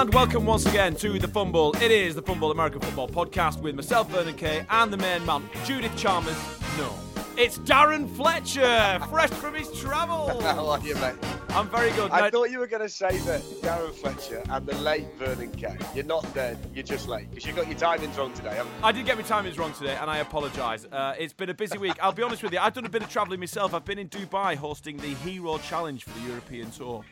[0.00, 1.74] And welcome once again to The Fumble.
[1.76, 5.46] It is the Fumble American Football Podcast with myself, Vernon Kay, and the main man,
[5.66, 6.38] Judith Chalmers.
[6.78, 6.90] No,
[7.36, 10.42] it's Darren Fletcher, fresh from his travels.
[10.42, 11.16] How are you, mate?
[11.50, 12.10] I'm very good.
[12.12, 15.76] I thought you were going to say that Darren Fletcher and the late Vernon Kay.
[15.94, 17.28] You're not dead, you're just late.
[17.28, 18.82] Because you got your timings wrong today, haven't you?
[18.82, 20.86] I did get my timings wrong today, and I apologise.
[20.90, 21.96] Uh, it's been a busy week.
[22.02, 22.58] I'll be honest with you.
[22.58, 23.74] I've done a bit of travelling myself.
[23.74, 27.04] I've been in Dubai hosting the Hero Challenge for the European Tour,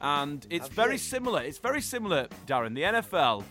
[0.00, 1.42] and it's very similar.
[1.42, 2.74] It's very similar, Darren.
[2.74, 3.44] The NFL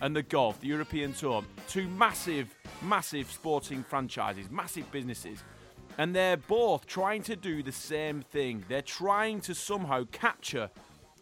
[0.00, 5.42] and the golf, the European Tour, two massive, massive sporting franchises, massive businesses.
[5.98, 8.64] And they're both trying to do the same thing.
[8.68, 10.70] They're trying to somehow capture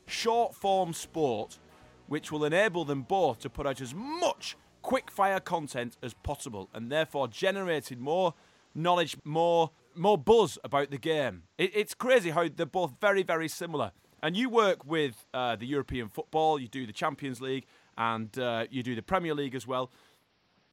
[0.06, 1.58] short form sport,
[2.06, 6.68] which will enable them both to put out as much quick fire content as possible
[6.72, 8.34] and therefore generating more
[8.74, 11.44] knowledge, more more buzz about the game.
[11.58, 13.92] It, it's crazy how they're both very, very similar.
[14.22, 17.66] And you work with uh, the European football, you do the Champions League,
[17.98, 19.90] and uh, you do the Premier League as well.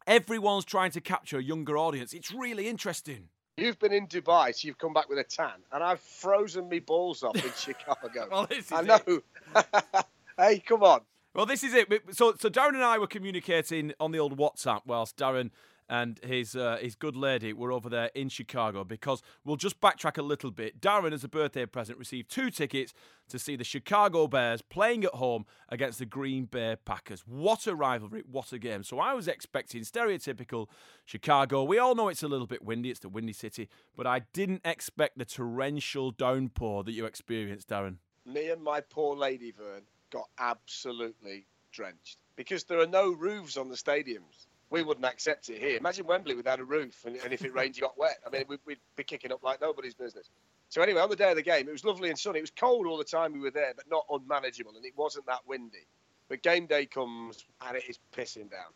[0.07, 2.13] Everyone's trying to capture a younger audience.
[2.13, 3.29] It's really interesting.
[3.57, 6.79] You've been in Dubai, so you've come back with a tan, and I've frozen me
[6.79, 8.27] balls off in Chicago.
[8.31, 9.21] Well, this is I know.
[10.37, 11.01] hey, come on.
[11.35, 11.87] Well, this is it.
[12.11, 15.51] So, so Darren and I were communicating on the old WhatsApp whilst Darren
[15.89, 20.17] and his uh, his good lady were over there in Chicago because we'll just backtrack
[20.17, 20.81] a little bit.
[20.81, 22.93] Darren, as a birthday present, received two tickets
[23.29, 27.23] to see the Chicago Bears playing at home against the Green Bay Packers.
[27.25, 28.23] What a rivalry!
[28.29, 28.83] What a game!
[28.83, 30.67] So I was expecting stereotypical
[31.05, 31.63] Chicago.
[31.63, 32.89] We all know it's a little bit windy.
[32.89, 37.97] It's the windy city, but I didn't expect the torrential downpour that you experienced, Darren.
[38.25, 43.69] Me and my poor lady, Vern, got absolutely drenched because there are no roofs on
[43.69, 44.47] the stadiums.
[44.73, 45.77] We wouldn't accept it here.
[45.77, 48.17] Imagine Wembley without a roof, and, and if it rained, you got wet.
[48.25, 50.31] I mean, we'd, we'd be kicking up like nobody's business.
[50.69, 52.39] So anyway, on the day of the game, it was lovely and sunny.
[52.39, 55.27] It was cold all the time we were there, but not unmanageable, and it wasn't
[55.27, 55.85] that windy.
[56.27, 58.71] But game day comes, and it is pissing down.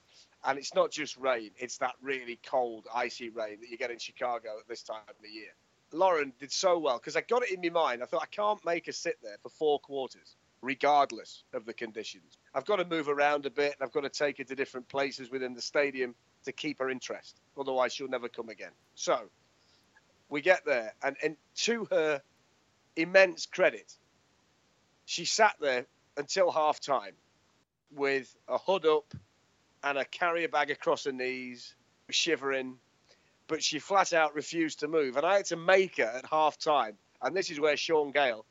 [0.46, 3.98] And it's not just rain; it's that really cold, icy rain that you get in
[3.98, 5.56] Chicago at this time of the year.
[5.92, 8.04] Lauren did so well because I got it in my mind.
[8.04, 10.36] I thought I can't make her sit there for four quarters,
[10.68, 12.38] regardless of the conditions.
[12.54, 14.90] I've got to move around a bit, and I've got to take her to different
[14.90, 16.14] places within the stadium
[16.44, 17.40] to keep her interest.
[17.58, 18.74] Otherwise, she'll never come again.
[18.94, 19.18] So
[20.28, 22.22] we get there, and, and to her
[22.98, 23.94] immense credit,
[25.06, 25.86] she sat there
[26.18, 27.14] until half time
[27.96, 29.14] with a hood up
[29.86, 31.76] and a carrier bag across her knees,
[32.10, 32.76] shivering,
[33.48, 35.16] but she flat out refused to move.
[35.16, 36.98] And I had to make her at half time.
[37.22, 38.46] And this is where Shaun Gayle,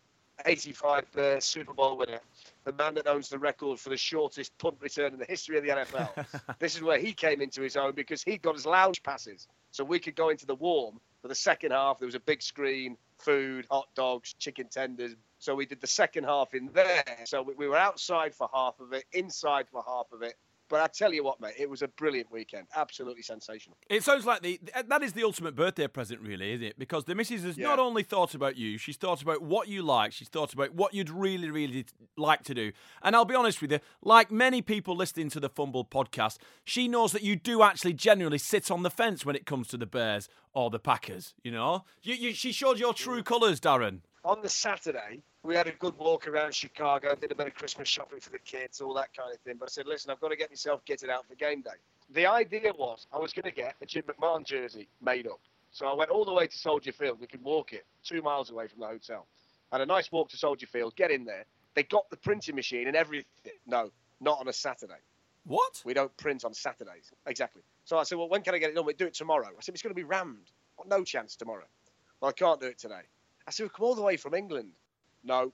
[0.45, 2.21] 85 uh, Super Bowl winner,
[2.65, 5.65] the man that owns the record for the shortest punt return in the history of
[5.65, 9.03] the NFL, this is where he came into his own because he got his lounge
[9.03, 9.49] passes.
[9.71, 11.99] So we could go into the warm for the second half.
[11.99, 15.15] There was a big screen, food, hot dogs, chicken tenders.
[15.39, 17.05] So we did the second half in there.
[17.25, 20.35] So we- we were outside for half of it, inside for half of it.
[20.69, 22.67] But I tell you what, mate, it was a brilliant weekend.
[22.75, 23.77] Absolutely sensational.
[23.89, 24.59] It sounds like the
[24.89, 26.79] that is the ultimate birthday present, really, isn't it?
[26.79, 27.69] Because the missus has Yeah.
[27.69, 30.93] not only thought about you, she's thought about what you like, she's thought about what
[30.95, 31.87] you'd really, really
[32.17, 32.73] like to do.
[33.03, 36.89] And I'll be honest with you, like many people listening to the Fumble podcast, she
[36.89, 39.87] knows that you do actually genuinely sit on the fence when it comes to the
[39.87, 41.35] Bears or the Packers.
[41.45, 44.01] You know, you, you, she showed your true colours, Darren.
[44.25, 47.87] on the Saturday, We had a good walk around Chicago, did a bit of Christmas
[47.87, 49.55] shopping for the kids, all that kind of thing.
[49.61, 51.79] But I said, listen, I've got to get myself kitted out for game day.
[52.13, 55.39] The idea was I was going to get a Jim McMahon jersey made up.
[55.71, 57.21] So I went all the way to Soldier Field.
[57.21, 59.29] We could walk it two miles away from the hotel.
[59.71, 61.45] Had a nice walk to Soldier Field, get in there.
[61.77, 63.53] They got the printing machine and everything.
[63.69, 64.99] No, not on a Saturday.
[65.45, 65.81] What?
[65.85, 67.13] We don't print on Saturdays.
[67.27, 67.63] Exactly.
[67.85, 68.85] So I said, well, when can I get it done?
[68.85, 69.47] We do it tomorrow.
[69.47, 70.51] I said, it's going to be rammed.
[70.89, 71.67] No chance tomorrow.
[72.21, 73.03] Well, I can't do it today.
[73.47, 74.73] I said, we've come all the way from England.
[75.27, 75.53] No.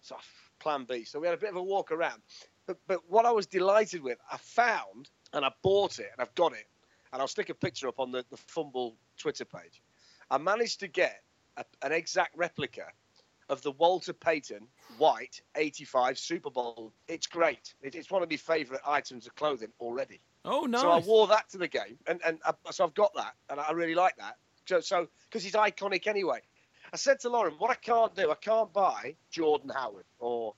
[0.00, 0.16] So
[0.58, 1.04] plan B.
[1.04, 2.22] So we had a bit of a walk around.
[2.66, 6.34] But, but what I was delighted with, I found and I bought it and I've
[6.34, 6.66] got it.
[7.12, 9.82] And I'll stick a picture up on the, the Fumble Twitter page.
[10.30, 11.22] I managed to get
[11.56, 12.86] a, an exact replica
[13.48, 16.92] of the Walter Payton white 85 Super Bowl.
[17.08, 17.74] It's great.
[17.82, 20.20] It, it's one of my favourite items of clothing already.
[20.44, 20.82] Oh, nice.
[20.82, 23.60] So I wore that to the game, and and I, so I've got that, and
[23.60, 24.36] I really like that.
[24.64, 26.40] So so because he's iconic anyway.
[26.92, 30.54] I said to Lauren, what I can't do, I can't buy Jordan Howard or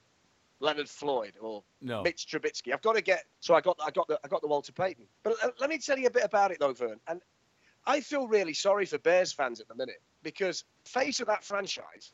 [0.61, 2.03] Leonard Floyd or No.
[2.03, 2.73] Mitch Trubisky.
[2.73, 3.25] I've got to get.
[3.41, 5.05] So I got I got the I got the Walter Payton.
[5.23, 7.01] But let me tell you a bit about it though, Vern.
[7.09, 7.21] And
[7.87, 12.13] I feel really sorry for Bears fans at the minute because face of that franchise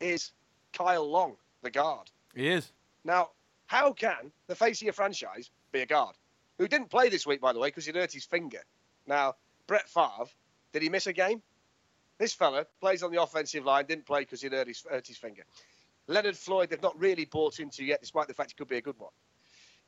[0.00, 0.32] is
[0.72, 2.10] Kyle Long, the guard.
[2.34, 2.70] He is.
[3.04, 3.30] Now,
[3.66, 6.16] how can the face of your franchise be a guard?
[6.58, 8.62] Who didn't play this week, by the way, because he'd hurt his finger.
[9.06, 9.36] Now,
[9.66, 10.30] Brett Favre,
[10.72, 11.42] did he miss a game?
[12.18, 15.18] This fella plays on the offensive line, didn't play because he'd hurt his, hurt his
[15.18, 15.42] finger.
[16.06, 18.82] Leonard Floyd, they've not really bought into yet, despite the fact he could be a
[18.82, 19.12] good one.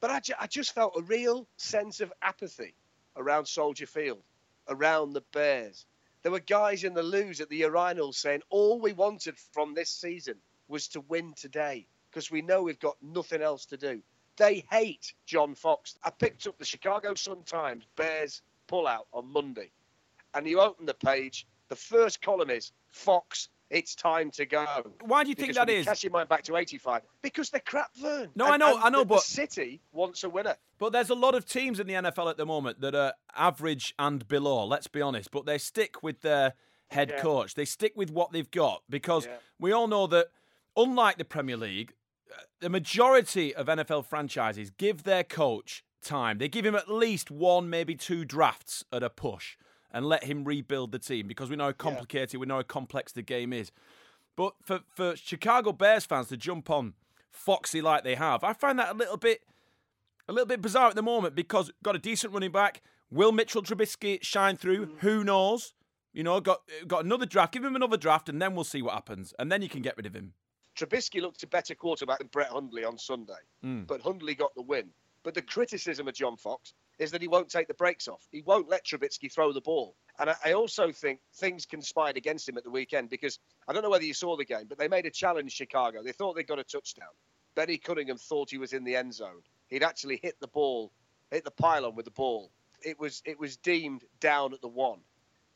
[0.00, 2.74] But I, ju- I just felt a real sense of apathy
[3.16, 4.22] around Soldier Field,
[4.68, 5.86] around the Bears.
[6.22, 9.90] There were guys in the loos at the urinals saying all we wanted from this
[9.90, 10.34] season
[10.68, 14.02] was to win today because we know we've got nothing else to do.
[14.36, 15.96] They hate John Fox.
[16.02, 19.70] I picked up the Chicago Sun-Times Bears pullout on Monday,
[20.34, 21.46] and you open the page.
[21.68, 23.48] The first column is Fox.
[23.70, 24.64] It's time to go.
[25.02, 26.02] Why do you think Because that when you is?
[26.02, 28.30] Your mind back to '85 because they're crap, Vern.
[28.34, 30.56] No, I know- I know, the- the but- City wants a winner.
[30.78, 33.94] But there's a lot of teams in the NFL at the moment that are average
[33.98, 35.30] and below, let's be honest.
[35.30, 36.54] But they stick with their
[36.92, 37.20] head Yeah.
[37.20, 37.54] coach.
[37.56, 39.36] They stick with what they've got because Yeah.
[39.58, 40.30] we all know that,
[40.74, 41.92] unlike the Premier League,
[42.34, 46.38] uh, the majority of NFL franchises give their coach time.
[46.38, 49.58] They give him at least one, maybe two drafts at a push
[49.92, 53.12] and let him rebuild the team because we know how complicated, we know how complex
[53.12, 53.70] the game is.
[54.36, 56.94] But for, for Chicago Bears fans to jump on
[57.30, 59.40] Foxy like they have, I find that a little bit
[60.28, 62.82] a little bit bizarre at the moment because got a decent running back.
[63.10, 64.86] Will Mitchell Trubisky shine through?
[64.86, 64.98] Mm.
[64.98, 65.72] Who knows?
[66.12, 67.52] You know, got got another draft.
[67.54, 69.32] Give him another draft, and then we'll see what happens.
[69.38, 70.34] And then you can get rid of him.
[70.76, 73.32] Trubisky looked a better quarterback than Brett Hundley on Sunday,
[73.62, 73.82] Hmm.
[73.82, 74.90] but Hundley got the win.
[75.28, 78.26] But the criticism of John Fox is that he won't take the brakes off.
[78.32, 79.94] He won't let Trubisky throw the ball.
[80.18, 83.38] And I, I also think things conspired against him at the weekend because
[83.68, 86.02] I don't know whether you saw the game, but they made a challenge Chicago.
[86.02, 87.10] They thought they'd got a touchdown.
[87.54, 89.42] Benny Cunningham thought he was in the end zone.
[89.66, 90.92] He'd actually hit the ball,
[91.30, 92.50] hit the pylon with the ball.
[92.82, 95.00] It was it was deemed down at the one.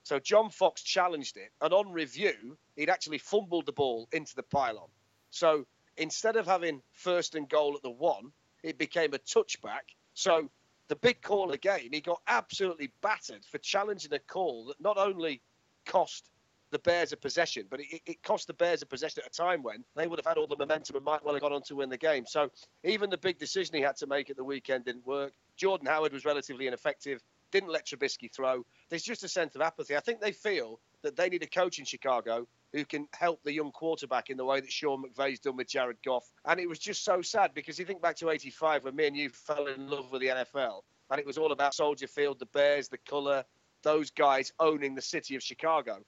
[0.03, 4.43] So John Fox challenged it, and on review, he'd actually fumbled the ball into the
[4.43, 4.91] pylon.
[5.31, 5.65] So
[5.97, 9.95] instead of having first and goal at the one, it became a touchback.
[10.15, 10.51] So
[10.89, 15.41] the big call game, he got absolutely battered for challenging a call that not only
[15.87, 16.29] cost
[16.71, 19.63] the Bears a possession, but it, it cost the Bears a possession at a time
[19.63, 21.77] when they would have had all the momentum and might well have gone on to
[21.77, 22.25] win the game.
[22.27, 22.51] So
[22.83, 25.33] even the big decision he had to make at the weekend didn't work.
[25.57, 28.65] Jordan Howard was relatively ineffective, didn't let Trubisky throw.
[28.89, 29.97] There's just a sense of apathy.
[29.97, 33.53] I think they feel that they need a coach in Chicago who can help the
[33.53, 36.31] young quarterback in the way that Sean McVay's done with Jared Goff.
[36.47, 39.17] And it was just so sad because you think back to 85 when me and
[39.17, 42.47] you fell in love with the NFL and it was all about Soldier Field, the
[42.47, 43.45] Bears, the colour,
[43.83, 45.99] those guys owning the city of Chicago.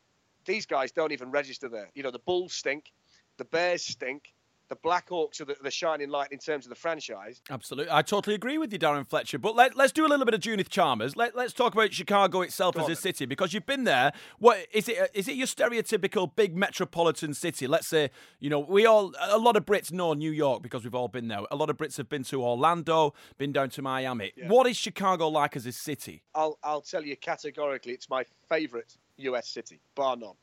[0.47, 1.90] These guys don't even register there.
[1.94, 2.92] You know, the Bulls stink,
[3.37, 4.34] the Bears stink,
[4.68, 7.42] the Blackhawks are the, the shining light in terms of the franchise.
[7.50, 9.38] Absolutely, I totally agree with you, Darren Fletcher.
[9.38, 11.16] But let, let's do a little bit of Judith Chalmers.
[11.16, 14.12] Let, let's talk about Chicago itself Go as on a city because you've been there.
[14.38, 15.11] What is it?
[15.14, 17.66] Is it your stereotypical big metropolitan city?
[17.66, 20.94] Let's say you know we all a lot of Brits know New York because we've
[20.94, 21.40] all been there.
[21.50, 24.33] A lot of Brits have been to Orlando, been down to Miami.
[24.37, 24.49] Yeah.
[24.49, 26.23] What is Chicago like as a city?
[26.35, 30.35] I'll, I'll tell you categorically, it's my favourite US city, bar none.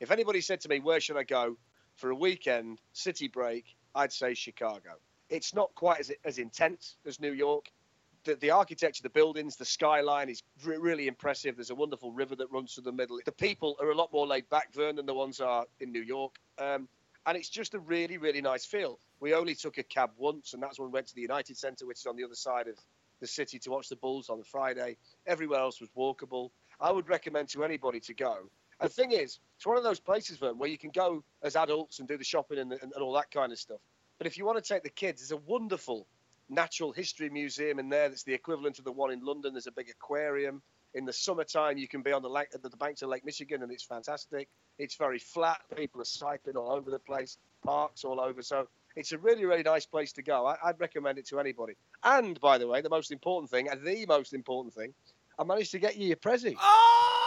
[0.00, 1.56] If anybody said to me, where should I go
[1.98, 4.92] for a weekend, city break, I'd say Chicago.
[5.28, 7.70] It's not quite as, as intense as New York.
[8.24, 11.56] The, the architecture, the buildings, the skyline is re- really impressive.
[11.56, 13.18] There's a wonderful river that runs through the middle.
[13.24, 16.02] The people are a lot more laid back, Vern, than the ones are in New
[16.02, 16.36] York.
[16.58, 16.88] Um,
[17.26, 18.98] and it's just a really, really nice feel.
[19.20, 21.84] We only took a cab once, and that's when we went to the United Centre,
[21.86, 22.76] which is on the other side of
[23.20, 24.96] the city, to watch the Bulls on the Friday.
[25.26, 26.50] Everywhere else was walkable.
[26.80, 28.48] I would recommend to anybody to go.
[28.80, 31.98] The thing is, it's one of those places, Vern, where you can go as adults
[31.98, 33.80] and do the shopping and, and, and all that kind of stuff.
[34.18, 36.06] But if you want to take the kids, there's a wonderful
[36.48, 39.54] natural history museum in there that's the equivalent of the one in London.
[39.54, 40.62] There's a big aquarium.
[40.94, 43.62] In the summertime, you can be on the lake, at the banks of Lake Michigan,
[43.62, 44.48] and it's fantastic.
[44.78, 45.60] It's very flat.
[45.76, 48.42] People are cycling all over the place, parks all over.
[48.42, 50.46] So it's a really, really nice place to go.
[50.46, 51.74] I, would recommend it to anybody.
[52.02, 54.94] And by the way, the most important thing, and the most important thing,
[55.38, 56.56] I managed to get you your Prezi.
[56.58, 57.17] Oh!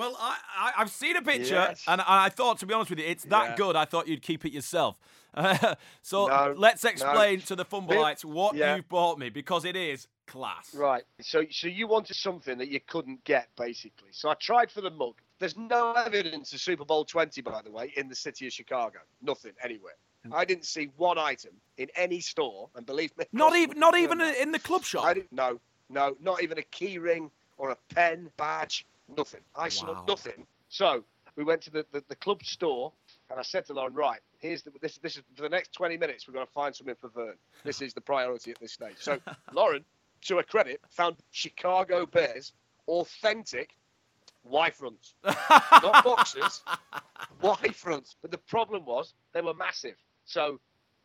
[0.00, 1.84] Well, I, I, have seen a picture, yes.
[1.86, 3.56] and, and, I thought, to be honest with you, it's that yeah.
[3.56, 3.76] good.
[3.76, 4.98] I thought you'd keep it yourself.
[5.34, 7.44] Uh, so no, let's explain no.
[7.44, 8.76] to the Fumbleites what yeah.
[8.76, 10.74] you've bought me because it is class.
[10.74, 11.02] Right.
[11.20, 14.08] So, so you wanted something that you couldn't get, basically.
[14.12, 15.16] So I tried for the mug.
[15.38, 19.00] There's no evidence of Super Bowl 20, by the way, in the city of Chicago.
[19.20, 19.96] Nothing anywhere.
[20.24, 20.32] Hmm.
[20.32, 24.22] I didn't see one item in any store, and believe me, not even not even
[24.22, 25.04] in the club shop.
[25.04, 25.32] I didn't.
[25.32, 28.86] No, no, not even a key ring or a pen, badge,
[29.16, 29.40] nothing.
[29.54, 30.46] I saw nothing.
[30.68, 31.04] So
[31.36, 32.92] we went to the, the, the, club store,
[33.30, 35.96] and I said to Lauren, right, here's the, this, this is for the next 20
[35.96, 37.34] minutes, we're going to find something for Vern.
[37.64, 38.96] This is the priority at this stage.
[38.98, 39.18] So
[39.52, 39.84] Lauren,
[40.26, 42.52] to her credit, found Chicago Bears
[42.88, 43.70] authentic
[44.44, 46.62] Y fronts, not boxes,
[47.42, 48.16] Y fronts.
[48.22, 49.96] But the problem was they were massive.
[50.24, 50.60] So,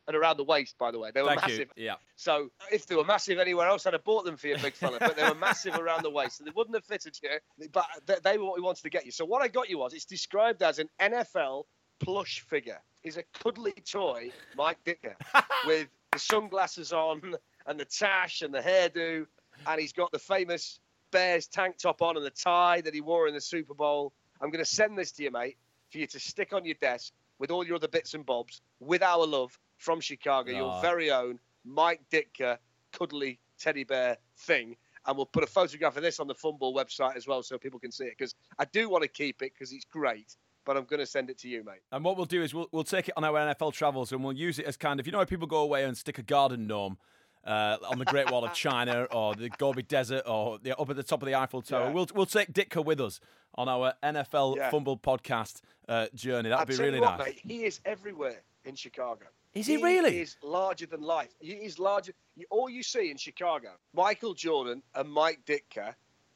[0.07, 1.69] and around the waist, by the way, they were Thank massive.
[1.75, 1.85] You.
[1.85, 1.95] Yeah.
[2.15, 4.97] So if they were massive anywhere else, I'd have bought them for you, big fella.
[4.99, 7.69] But they were massive around the waist, so they wouldn't have fitted you.
[7.71, 9.11] But they were what we wanted to get you.
[9.11, 11.65] So what I got you was it's described as an NFL
[11.99, 12.79] plush figure.
[13.03, 15.13] Is a cuddly toy, Mike Ditka,
[15.67, 17.35] with the sunglasses on
[17.67, 19.27] and the tash and the hairdo,
[19.67, 20.79] and he's got the famous
[21.11, 24.11] Bears tank top on and the tie that he wore in the Super Bowl.
[24.41, 25.55] I'm going to send this to you, mate,
[25.91, 29.03] for you to stick on your desk with all your other bits and bobs with
[29.03, 30.55] our love from Chicago, oh.
[30.55, 32.57] your very own Mike Ditka
[32.91, 34.75] cuddly teddy bear thing.
[35.07, 37.79] And we'll put a photograph of this on the Fumble website as well so people
[37.79, 40.85] can see it because I do want to keep it because it's great but I'm
[40.85, 41.81] going to send it to you, mate.
[41.91, 44.33] And what we'll do is we'll, we'll take it on our NFL travels and we'll
[44.33, 46.67] use it as kind of, you know, how people go away and stick a garden
[46.67, 46.97] gnome
[47.45, 50.95] uh, on the Great Wall of China or the Gobi Desert or the, up at
[50.95, 51.87] the top of the Eiffel Tower.
[51.87, 51.91] Yeah.
[51.91, 53.19] We'll we'll take Ditka with us
[53.53, 54.69] on our NFL yeah.
[54.71, 56.49] Fumble podcast uh, journey.
[56.49, 57.27] That'd I'll be really what, nice.
[57.27, 59.25] Mate, he is everywhere in Chicago.
[59.55, 60.11] Is he, he really?
[60.11, 61.33] He is larger than life.
[61.39, 62.11] He is larger.
[62.49, 65.95] All you see in Chicago, Michael Jordan and Mike Ditka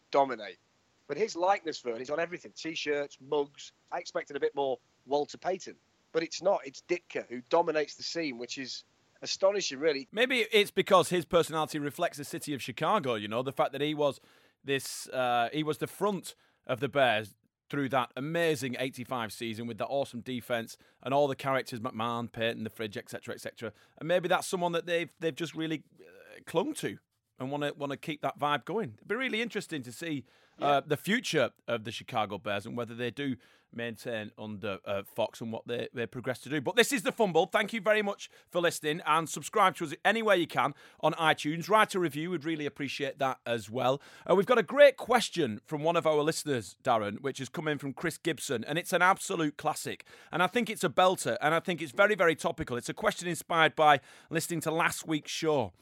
[0.09, 0.57] dominate.
[1.07, 3.73] But his likeness, Vern, is on everything T shirts, mugs.
[3.91, 5.75] I expected a bit more Walter Payton,
[6.13, 6.61] but it's not.
[6.63, 8.85] It's Ditka who dominates the scene, which is
[9.21, 10.07] astonishing, really.
[10.13, 13.15] Maybe it's because his personality reflects the city of Chicago.
[13.15, 14.21] You know, the fact that he was
[14.63, 16.35] this, uh, he was the front
[16.67, 17.35] of the Bears
[17.69, 22.63] through that amazing 85 season with that awesome defense and all the characters McMahon, Payton,
[22.63, 23.71] the fridge, etc., etc.
[23.97, 26.97] And maybe that's someone that they've they've just really uh, clung to
[27.39, 28.93] and want to want to keep that vibe going.
[28.97, 30.25] It'd be really interesting to see
[30.61, 30.81] uh, yeah.
[30.85, 33.35] the future of the Chicago Bears and whether they do
[33.73, 36.61] maintain under uh, Fox and what they, they progress to do.
[36.61, 37.45] But this is the Fumble.
[37.45, 41.69] Thank you very much for listening and subscribe to us anywhere you can on iTunes.
[41.69, 42.31] Write a review.
[42.31, 44.01] We'd really appreciate that as well.
[44.29, 47.77] Uh, we've got a great question from one of our listeners, Darren, which is coming
[47.77, 50.05] from Chris Gibson, and it's an absolute classic.
[50.31, 52.77] And I think it's a belter, and I think it's very, very topical.
[52.77, 53.99] It's a question inspired by
[54.29, 55.73] listening to last week's show.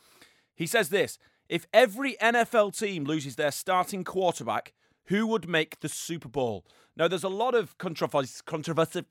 [0.55, 1.19] He says this
[1.49, 4.73] If every NFL team loses their starting quarterback,
[5.05, 6.65] who would make the Super Bowl?
[6.95, 9.03] Now, there's a lot of controversy, controversy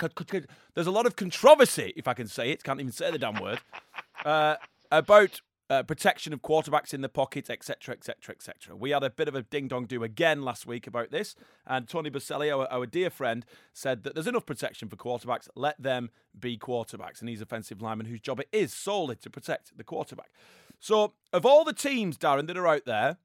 [0.75, 3.41] there's a lot of controversy, if I can say it, can't even say the damn
[3.41, 3.61] word,
[4.25, 4.57] uh,
[4.91, 8.77] about uh, protection of quarterbacks in the pocket, etc., etc., etc.
[8.77, 11.35] We had a bit of a ding dong do again last week about this,
[11.67, 15.49] and Tony Boselli, our, our, dear friend, said that there's enough protection for quarterbacks.
[15.55, 19.77] Let them be quarterbacks, and he's offensive lineman whose job it is solely to protect
[19.77, 20.31] the quarterback.
[20.79, 23.19] So, of all the teams, Darren, that are out there,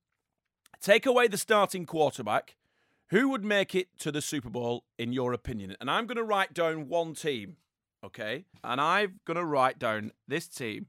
[0.82, 2.56] take away the starting quarterback.
[3.10, 5.76] Who would make it to the Super Bowl, in your opinion?
[5.82, 7.58] And I'm going to write down one team,
[8.06, 8.46] okay?
[8.64, 10.88] And I'm going to write down this team,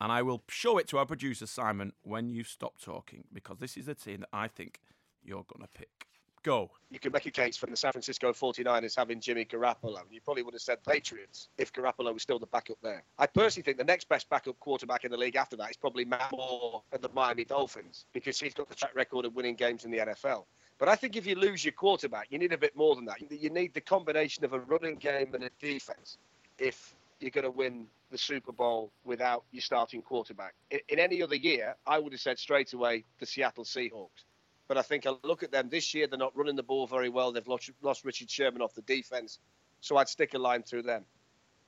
[0.00, 3.76] and I will show it to our producer, Simon, when you stop talking, because this
[3.76, 4.80] is the team that I think
[5.22, 6.06] you're going to pick.
[6.42, 6.70] Go.
[6.90, 10.42] You can make a case for the San Francisco 49ers having Jimmy Garoppolo, you probably
[10.42, 13.02] would have said Patriots if Garoppolo was still the backup there.
[13.18, 16.04] I personally think the next best backup quarterback in the league after that is probably
[16.04, 19.84] Matt Moore at the Miami Dolphins because he's got the track record of winning games
[19.84, 20.44] in the NFL.
[20.78, 23.18] But I think if you lose your quarterback, you need a bit more than that.
[23.30, 26.16] You need the combination of a running game and a defense
[26.58, 30.54] if you're going to win the Super Bowl without your starting quarterback.
[30.70, 34.24] In, any other year, I would have said straight away the Seattle Seahawks.
[34.70, 37.08] But I think I look at them this year, they're not running the ball very
[37.08, 37.32] well.
[37.32, 39.40] They've lost, lost Richard Sherman off the defense.
[39.80, 41.04] So I'd stick a line through them.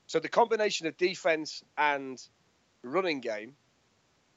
[0.07, 2.25] So the combination of defense and
[2.85, 3.57] running game,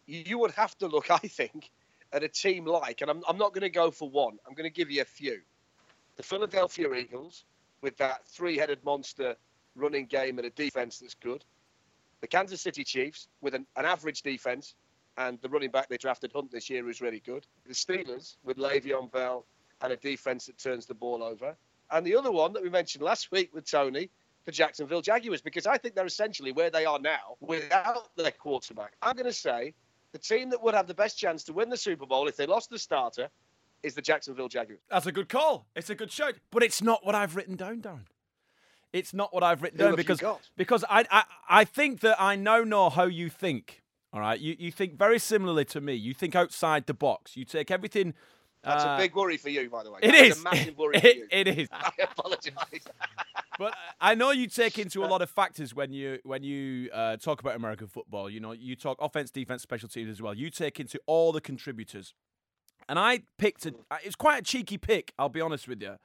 [0.07, 1.69] you, would have to look, I think,
[2.11, 4.67] at a team like, and I'm, I'm not going to go for one, I'm going
[4.67, 5.41] to give you a few.
[6.17, 7.45] the Philadelphia Eagles
[7.83, 9.35] with that three-headed monster
[9.75, 11.45] running game and a defense that's good.
[12.21, 14.73] The Kansas City Chiefs with an, an average defense
[15.17, 17.45] and the running back they drafted Hunt this year is really good.
[17.65, 19.45] The Steelers with Le'Veon Bell
[19.81, 21.55] and a defense that turns the ball over.
[21.91, 24.09] And the other one that we mentioned last week with Tony,
[24.45, 28.93] the Jacksonville Jaguars, because I think they're essentially where they are now without their quarterback.
[29.01, 29.73] I'm going to say
[30.11, 32.45] the team that would have the best chance to win the Super Bowl if they
[32.45, 33.29] lost the starter
[33.83, 34.79] is the Jacksonville Jaguars.
[34.89, 35.67] That's a good call.
[35.75, 38.05] It's a good shout, but it's not what I've written down, Darren.
[38.93, 40.21] It's not what I've written Who down because
[40.55, 43.83] because I, I I think that I now know how you think.
[44.15, 45.93] All right, you you think very similarly to me.
[45.93, 47.35] You think outside the box.
[47.35, 48.13] You take everything.
[48.63, 49.99] That's uh, a big worry for you, by the way.
[50.01, 51.27] It That is a massive worry for It- you.
[51.31, 51.67] it is.
[51.71, 52.53] I apologise.
[53.57, 57.15] But I know you take into a lot of factors when you when you uh,
[57.17, 58.29] talk about American football.
[58.29, 60.33] You know, you talk offense, defense, special teams as well.
[60.33, 62.13] You take into all the contributors.
[62.89, 63.73] And I picked a.
[64.03, 65.13] It's quite a cheeky pick.
[65.17, 65.95] I'll be honest with you,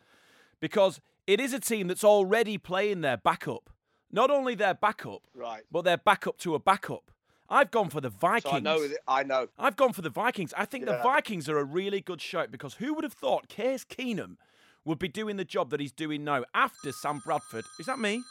[0.60, 3.68] because it is a team that's already playing their backup.
[4.12, 5.62] Not only their backup, Right.
[5.72, 7.10] but their backup to a backup.
[7.50, 8.52] I've gone for the Vikings.
[8.52, 8.88] So I know.
[9.08, 9.48] I know.
[9.58, 10.54] I've gone for the Vikings.
[10.56, 13.84] I think the Vikings are a really good shout because who would have thought Case
[13.84, 14.36] Keenum
[14.84, 17.64] would be doing the job that he's doing now after Sam Bradford?
[17.78, 18.22] Is that me?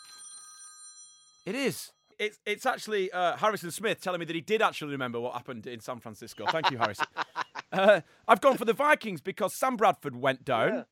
[1.45, 1.91] It is.
[2.17, 5.67] It's, it's actually uh, Harrison Smith telling me that he did actually remember what happened
[5.67, 6.45] in San Francisco.
[6.47, 7.07] Thank you, Harrison.
[7.71, 10.85] uh, I've gone for the Vikings because Sam Bradford went down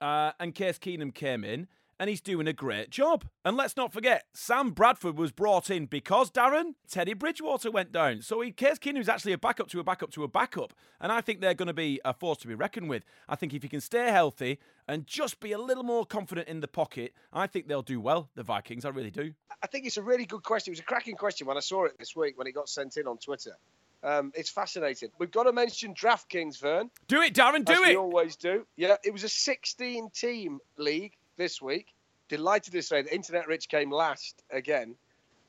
[0.00, 1.68] uh, and Case Keenum came in,
[2.00, 3.26] and he's doing a great job.
[3.44, 8.22] And let's not forget, Sam Bradford was brought in because Darren Teddy Bridgewater went down.
[8.22, 11.20] So he, Case is actually a backup to a backup to a backup, and I
[11.20, 13.04] think they're going to be a force to be reckoned with.
[13.28, 16.60] I think if he can stay healthy and just be a little more confident in
[16.60, 18.30] the pocket, I think they'll do well.
[18.34, 19.34] The Vikings, I really do.
[19.62, 20.72] I think it's a really good question.
[20.72, 22.96] It was a cracking question when I saw it this week when it got sent
[22.96, 23.56] in on Twitter.
[24.02, 25.10] Um, it's fascinating.
[25.18, 26.90] We've got to mention DraftKings, Vern.
[27.08, 27.66] Do it, Darren.
[27.66, 27.90] Do it.
[27.90, 28.66] We always do.
[28.76, 31.94] Yeah, it was a 16-team league this week.
[32.28, 34.94] Delighted to say that Internet Rich came last again.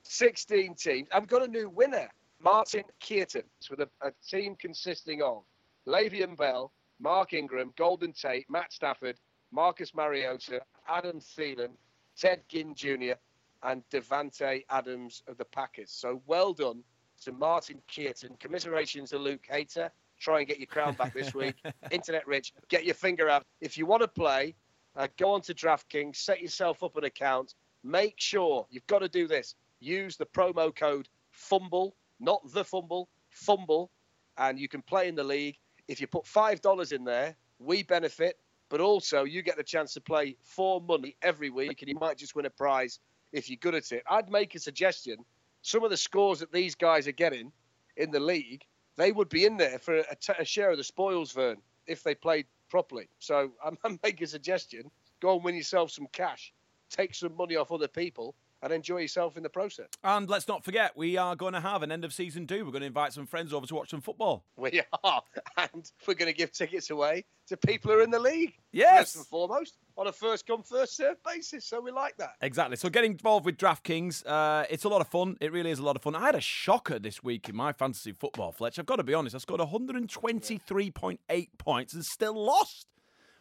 [0.03, 1.10] 16 teams.
[1.12, 2.07] I've got a new winner,
[2.39, 3.43] Martin Keaton.
[3.60, 5.43] It's with a, a team consisting of
[5.86, 9.18] Le'Veon Bell, Mark Ingram, Golden Tate, Matt Stafford,
[9.51, 11.72] Marcus Mariota, Adam Thielen,
[12.18, 13.20] Ted Ginn Jr.,
[13.63, 15.92] and Davante Adams of the Packers.
[15.92, 16.83] So well done
[17.24, 18.37] to Martin Keaton.
[18.39, 19.92] Commiserations to Luke Hater.
[20.20, 21.55] Try and get your crown back this week.
[21.92, 23.44] Internet Rich, get your finger out.
[23.59, 24.55] If you want to play,
[24.96, 27.56] uh, go on to DraftKings, set yourself up an account.
[27.84, 29.56] Make sure you've got to do this.
[29.80, 33.90] Use the promo code FUMBLE, not the fumble, FUMBLE,
[34.38, 35.58] and you can play in the league.
[35.88, 38.38] If you put $5 in there, we benefit,
[38.70, 42.18] but also you get the chance to play for money every week, and you might
[42.18, 43.00] just win a prize
[43.32, 44.04] if you're good at it.
[44.10, 45.18] I'd make a suggestion.
[45.62, 47.51] Some of the scores that these guys are getting
[47.98, 48.64] in the league,
[48.98, 52.04] they would be in there for a, t- a share of the spoils, Vern, if
[52.04, 53.10] they played properly.
[53.20, 54.92] So I'm, I'm making a suggestion.
[55.22, 56.53] Go and win yourself some cash,
[56.90, 59.87] take some money off other people, and enjoy yourself in the process.
[60.03, 62.65] And let's not forget, we are going to have an end of season do.
[62.65, 64.45] We're going to invite some friends over to watch some football.
[64.55, 65.24] We are,
[65.57, 68.53] and we're going to give tickets away to people who are in the league.
[68.71, 69.00] Yes.
[69.00, 71.65] First and foremost, on a first come, first served basis.
[71.65, 72.35] So we like that.
[72.41, 72.77] Exactly.
[72.77, 74.25] So get involved with DraftKings.
[74.25, 75.37] Uh, it's a lot of fun.
[75.41, 76.15] It really is a lot of fun.
[76.15, 78.79] I had a shocker this week in my fantasy football, Fletch.
[78.79, 79.35] I've got to be honest.
[79.35, 82.87] I scored 123.8 points and still lost.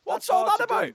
[0.04, 0.84] What's That's all that about?
[0.86, 0.94] do.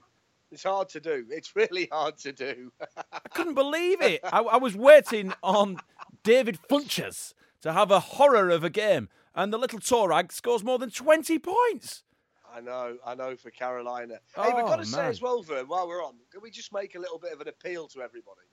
[0.52, 1.26] It's hard to do.
[1.30, 2.72] It's really hard to do.
[3.12, 4.20] I couldn't believe it.
[4.24, 5.78] I, I was waiting on
[6.22, 10.78] Devin Funchess to have a horror of a game, and the little Torag scores more
[10.78, 12.04] than 20 points.
[12.54, 14.18] I know, I know for Carolina.
[14.34, 15.10] hey, we've Oh, got to say man.
[15.10, 17.48] as well, Vern, while we're on, can we just make a little bit of an
[17.48, 18.46] appeal to everybody?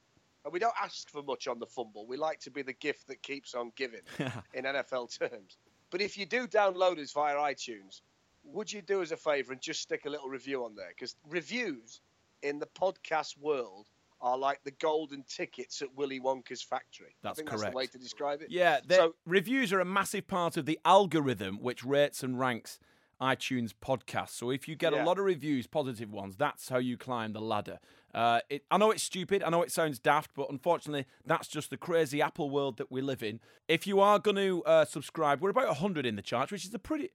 [0.44, 2.06] And we don't ask for much on the fumble.
[2.06, 4.02] We like to be the gift that keeps on giving
[4.54, 5.58] in NFL terms.
[5.90, 8.02] But if you do download us via iTunes,
[8.44, 10.90] would you do us a favour and just stick a little review on there?
[10.90, 12.02] Because reviews
[12.42, 13.88] in the podcast world
[14.22, 17.16] are like the golden tickets at Willy Wonka's factory.
[17.22, 17.74] That's think That's correct.
[17.74, 18.48] the way to describe it.
[18.50, 22.80] Yeah, So reviews are a massive part of the algorithm which rates and ranks
[23.22, 24.32] iTunes podcasts.
[24.32, 27.42] So if you get a lot of reviews, positive ones, that's how you climb the
[27.42, 27.80] ladder.
[28.14, 29.44] Uh, it, I know it's stupid.
[29.44, 33.02] I know it sounds daft, but unfortunately, that's just the crazy Apple world that we
[33.02, 33.40] live in.
[33.68, 36.74] If you are going to uh, subscribe, we're about 100 in the charts, which is
[36.74, 37.12] a pretty.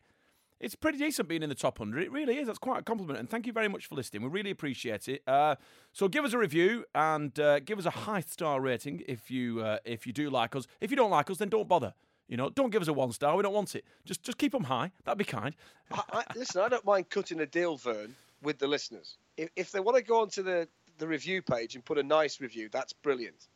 [0.60, 2.02] It's pretty decent being in the top 100.
[2.02, 2.46] It really is.
[2.46, 3.20] That's quite a compliment.
[3.20, 4.22] And thank you very much for listening.
[4.22, 5.22] We really appreciate it.
[5.26, 5.54] Uh,
[5.92, 9.60] so give us a review and uh, give us a high star rating if you
[9.60, 10.66] uh, if you do like us.
[10.80, 11.94] If you don't like us, then don't bother.
[12.28, 13.36] You know, don't give us a one star.
[13.36, 13.84] We don't want it.
[14.04, 14.90] Just just keep them high.
[15.04, 15.54] That'd be kind.
[15.92, 19.16] I, I, listen, I don't mind cutting a deal, Vern, with the listeners.
[19.36, 20.68] If, if they want to go onto the,
[20.98, 23.46] the review page and put a nice review, that's brilliant.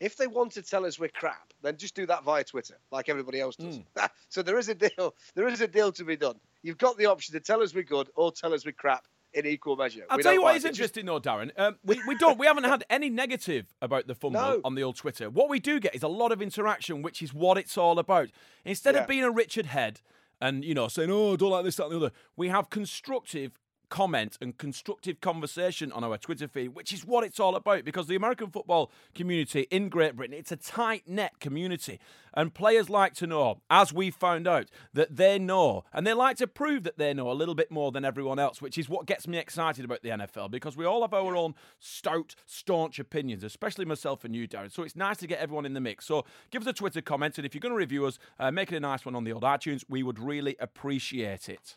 [0.00, 3.08] If they want to tell us we're crap, then just do that via Twitter, like
[3.08, 3.80] everybody else does.
[4.28, 5.14] so there is a deal.
[5.34, 6.36] There is a deal to be done.
[6.62, 9.46] You've got the option to tell us we're good or tell us we're crap in
[9.46, 10.04] equal measure.
[10.10, 11.50] I'll We tell you what is It just- interesting though, Darren.
[11.58, 14.60] Um, we, we don't we haven't had any negative about the fumble No.
[14.64, 15.30] on the old Twitter.
[15.30, 18.28] What we do get is a lot of interaction, which is what it's all about.
[18.64, 19.02] Instead Yeah.
[19.02, 20.00] of being a Richard Head
[20.40, 22.68] and you know saying, "Oh, I don't like this, that, and the other," we have
[22.70, 27.84] constructive comment and constructive conversation on our Twitter feed, which is what it's all about.
[27.84, 31.98] Because the American football community in Great Britain, it's a tight knit community,
[32.34, 36.36] and players like to know, as we found out, that they know, and they like
[36.36, 39.06] to prove that they know a little bit more than everyone else, which is what
[39.06, 40.50] gets me excited about the NFL.
[40.50, 44.72] Because we all have our own stout, staunch opinions, especially myself and you, Darren.
[44.72, 46.06] So it's nice to get everyone in the mix.
[46.06, 48.70] So give us a Twitter comment, and if you're going to review us, uh, make
[48.72, 49.84] it a nice one on the old iTunes.
[49.88, 51.76] We would really appreciate it.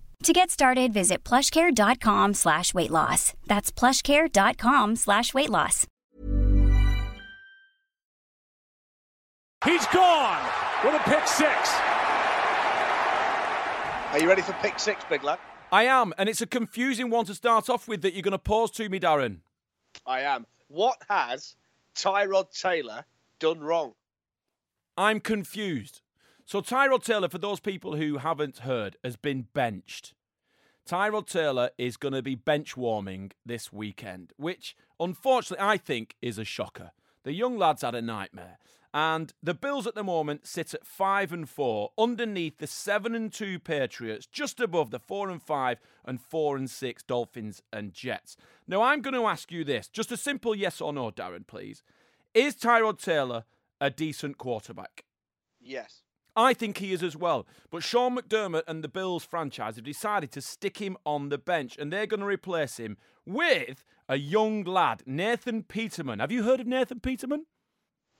[0.23, 3.33] To get started, visit plushcare.com slash weight loss.
[3.47, 5.87] That's plushcare.com slash weight loss.
[9.65, 10.43] He's gone
[10.83, 11.71] with a pick six.
[14.11, 15.39] Are you ready for pick six, big lad?
[15.71, 18.37] I am, and it's a confusing one to start off with that you're going to
[18.37, 19.37] pause to me, Darren.
[20.05, 20.45] I am.
[20.67, 21.55] What has
[21.95, 23.05] Tyrod Taylor
[23.39, 23.93] done wrong?
[24.97, 26.01] I'm confused.
[26.51, 30.13] So Tyrod Taylor, for those people who haven't heard, has been benched.
[30.85, 36.37] Tyrod Taylor is going to be bench warming this weekend, which unfortunately I think is
[36.37, 36.91] a shocker.
[37.23, 38.57] The young lad's had a nightmare.
[38.93, 43.31] And the Bills at the moment sit at five and four, underneath the seven and
[43.31, 48.35] two Patriots, just above the four and five and four and six Dolphins and Jets.
[48.67, 51.81] Now I'm going to ask you this, just a simple yes or no, Darren, please.
[52.33, 53.45] Is Tyrod Taylor
[53.79, 55.05] a decent quarterback?
[55.61, 56.01] Yes.
[56.35, 57.45] I think he is as well.
[57.69, 61.77] But Sean McDermott and the Bills franchise have decided to stick him on the bench
[61.77, 66.19] and they're going to replace him with a young lad, Nathan Peterman.
[66.19, 67.45] Have you heard of Nathan Peterman?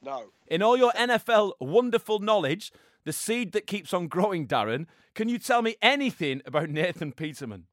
[0.02, 0.32] No.
[0.48, 2.72] In all your NFL wonderful knowledge,
[3.04, 7.66] the seed that keeps on growing, Darren, can you tell me anything about Nathan Peterman?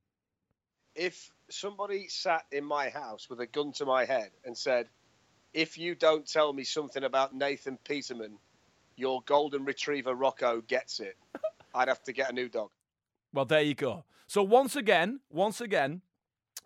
[0.94, 4.88] If somebody sat in my house with a gun to my head and said,
[5.54, 8.38] if you don't tell me something about Nathan Peterman,
[8.98, 11.16] your golden retriever Rocco gets it,
[11.74, 12.70] I'd have to get a new dog.
[13.32, 14.04] Well, there you go.
[14.26, 16.02] So once again, once again,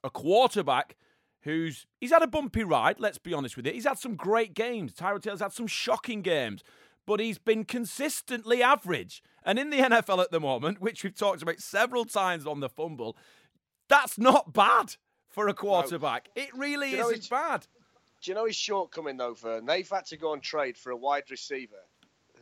[0.03, 0.97] a quarterback
[1.43, 2.99] who's he's had a bumpy ride.
[2.99, 3.75] Let's be honest with it.
[3.75, 4.95] He's had some great games.
[4.95, 6.63] Tyrod Taylor's had some shocking games,
[7.07, 9.23] but he's been consistently average.
[9.45, 12.69] And in the NFL at the moment, which we've talked about several times on the
[12.69, 13.17] fumble,
[13.89, 14.97] that's not bad
[15.29, 16.29] for a quarterback.
[16.37, 17.67] It really isn't bad.
[18.23, 19.67] Do you know his shortcoming though, Vern?
[19.67, 21.83] They've had to go and trade for a wide receiver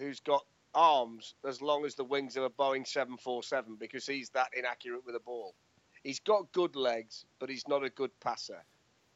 [0.00, 4.48] who's got arms as long as the wings of a Boeing 747 because he's that
[4.56, 5.54] inaccurate with a ball.
[6.02, 8.64] He's got good legs, but he's not a good passer.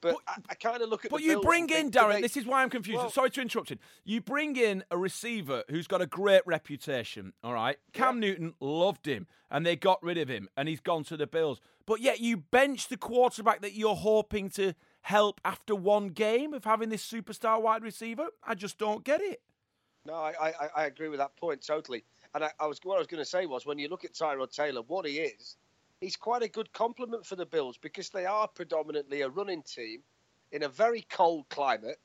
[0.01, 2.21] But, But- I, I kind of look at But you bring in, think, Darren, they-
[2.21, 2.99] this is why I'm confused.
[2.99, 3.79] Well- Sorry to interrupt you.
[4.05, 7.79] You bring in a receiver who's got a great reputation, all right?
[7.95, 11.27] Cam Newton loved him, and they got rid of him, and he's gone to the
[11.27, 11.61] Bills.
[11.87, 16.65] But yet you bench the quarterback that you're hoping to help after one game of
[16.65, 18.29] having this superstar wide receiver.
[18.43, 19.41] I just don't get it.
[20.07, 22.05] No, I, I, I agree with that point totally.
[22.35, 24.13] And I, I was what I was going to say was when you look at
[24.13, 25.57] Tyrod Taylor, what he is,
[26.01, 30.03] he's quite a good complement for the Bills because they are predominantly a running team
[30.53, 31.99] in a very cold climate,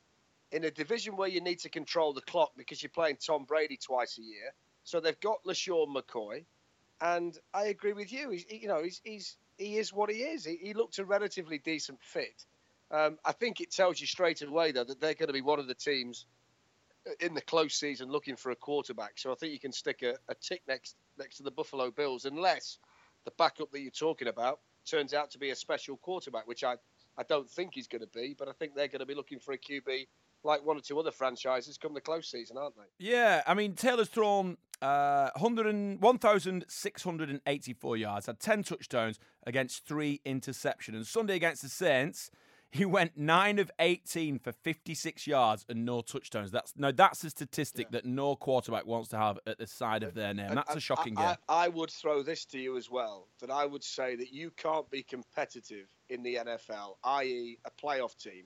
[0.51, 3.77] in a division where you need to control the clock because you're playing Tom Brady
[3.77, 4.53] twice a year.
[4.83, 6.45] So they've got LeSean McCoy,
[7.01, 8.29] and I agree with you.
[8.29, 10.45] He's, you know, he's, he's he is what he is.
[10.45, 12.45] He, he looked a relatively decent fit.
[12.91, 15.59] Um, I think it tells you straight away though that they're going to be one
[15.59, 16.25] of the teams
[17.19, 19.13] in the close season looking for a quarterback.
[19.17, 22.25] So I think you can stick a, a tick next next to the Buffalo Bills,
[22.25, 22.79] unless
[23.25, 26.75] the backup that you're talking about turns out to be a special quarterback, which I,
[27.17, 28.35] I don't think he's going to be.
[28.37, 30.07] But I think they're going to be looking for a QB
[30.43, 32.83] like one or two other franchises come the close season, aren't they?
[32.97, 40.21] Yeah, I mean, Taylor's thrown uh, 100 and- 1,684 yards, had 10 touchdowns against three
[40.25, 40.95] interceptions.
[40.95, 42.31] And Sunday against the Saints,
[42.71, 46.51] He went nine of 18 for 56 yards and no touchdowns.
[46.51, 47.97] That's no, that's a statistic yeah.
[47.97, 50.53] that no quarterback wants to have at the side of their name.
[50.53, 51.35] That's a shocking I, game.
[51.47, 54.51] I, I would throw this to you as well that I would say that you
[54.51, 58.43] can't be competitive in the NFL, i.e., a playoff team,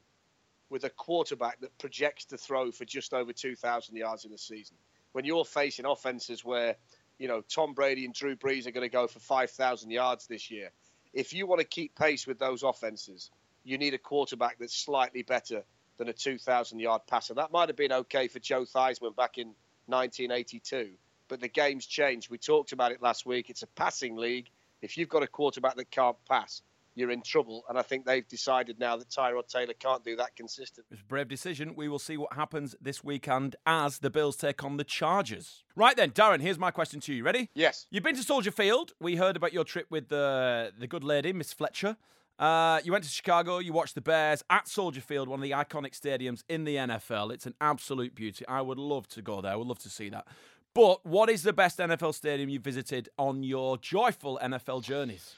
[0.69, 4.77] with a quarterback that projects to throw for just over 2,000 yards in a season.
[5.12, 6.77] When you're facing offenses where,
[7.19, 10.49] you know, Tom Brady and Drew Brees are going to go for 5,000 yards this
[10.49, 10.71] year,
[11.13, 13.29] if you want to keep pace with those offenses,
[13.63, 15.63] you need a quarterback that's slightly better
[15.97, 17.34] than a 2,000 yard passer.
[17.34, 19.54] That might have been okay for Joe Theismann back in
[19.88, 20.91] 1982,
[21.28, 22.30] but the game's changed.
[22.30, 23.49] We talked about it last week.
[23.49, 24.49] It's a passing league.
[24.82, 26.62] If you've got a quarterback that can't pass,
[26.95, 27.63] you're in trouble.
[27.69, 30.89] And I think they've decided now that Tyrod Taylor can't do that consistently.
[30.91, 31.76] It's a brave decision.
[31.76, 35.63] We will see what happens this weekend as the Bills take on the Chargers.
[35.76, 37.23] Right then, Darren, here's my question to you.
[37.23, 37.49] Ready?
[37.56, 37.88] Yes.
[37.89, 38.93] You've been to Soldier Field.
[38.99, 41.97] We heard about your trip with the, the good lady, Miss Fletcher.
[42.43, 45.51] Uh, you went to Chicago, you watched the Bears at Soldier Field, one of the
[45.51, 47.32] iconic stadiums in the NFL.
[47.32, 48.45] It's an absolute beauty.
[48.49, 49.53] I would love to go there.
[49.53, 50.27] I would love to see that.
[50.73, 55.36] But what is the best NFL stadium you visited on your joyful NFL journeys?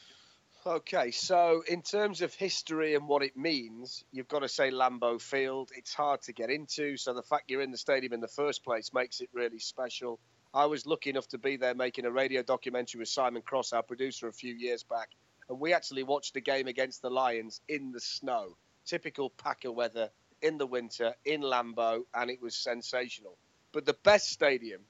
[0.65, 5.21] Okay, so in terms of history and what it means, you've got to say Lambeau
[5.21, 5.69] Field.
[5.77, 8.63] It's hard to get into, so the fact you're in the stadium in the first
[8.63, 10.19] place makes it really special.
[10.55, 13.83] I was lucky enough to be there making a radio documentary with Simon Cross, our
[13.83, 15.09] producer, a few years back,
[15.49, 18.57] and we actually watched the game against the Lions in the snow.
[18.85, 20.09] Typical Packer weather
[20.41, 23.37] in the winter in Lambeau, and it was sensational.
[23.71, 24.81] But the best stadium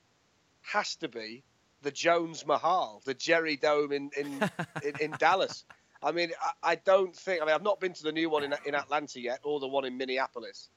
[0.62, 1.44] has to be
[1.82, 4.50] the Jones Mahal, the Jerry Dome in in,
[4.84, 5.64] in, in, Dallas.
[6.02, 7.42] I mean, I, I, don't think.
[7.42, 9.68] I mean, I've not been to the new one in, in Atlanta yet, or the
[9.68, 10.70] one in Minneapolis,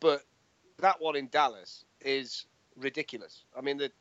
[0.00, 0.22] but
[0.78, 3.44] that one in Dallas is ridiculous.
[3.56, 3.92] I mean, the,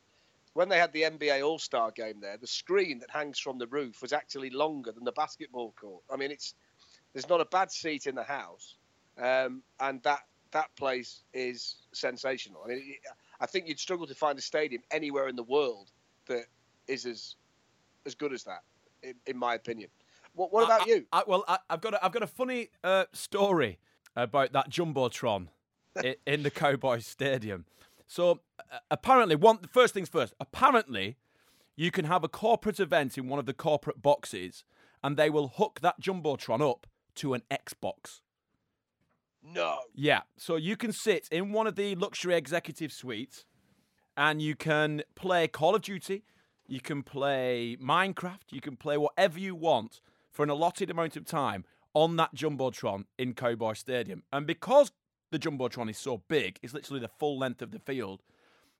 [0.53, 3.67] when they had the NBA All Star game there, the screen that hangs from the
[3.67, 6.03] roof was actually longer than the basketball court.
[6.11, 6.53] I mean, it's
[7.13, 8.75] there's not a bad seat in the house,
[9.17, 12.61] um, and that that place is sensational.
[12.65, 12.95] I mean,
[13.39, 15.91] I think you'd struggle to find a stadium anywhere in the world
[16.27, 16.45] that
[16.87, 17.35] is as
[18.05, 18.61] as good as that,
[19.01, 19.89] in, in my opinion.
[20.35, 21.05] What, what about I, you?
[21.11, 23.79] I, well, I, have got a, I've got a funny uh, story
[24.15, 25.47] about that jumbotron
[26.03, 27.65] in, in the Cowboys Stadium.
[28.13, 30.36] So uh, apparently, one first things first.
[30.39, 31.17] Apparently,
[31.76, 34.63] you can have a corporate event in one of the corporate boxes,
[35.04, 38.21] and they will hook that jumbotron up to an Xbox.
[39.43, 39.80] No.
[39.95, 40.21] Yeah.
[40.38, 43.45] So you can sit in one of the luxury executive suites
[44.15, 46.23] and you can play Call of Duty,
[46.67, 51.26] you can play Minecraft, you can play whatever you want for an allotted amount of
[51.26, 54.21] time on that Jumbotron in Cowboy Stadium.
[54.32, 54.91] And because
[55.34, 58.22] the Jumbotron is so big, it's literally the full length of the field,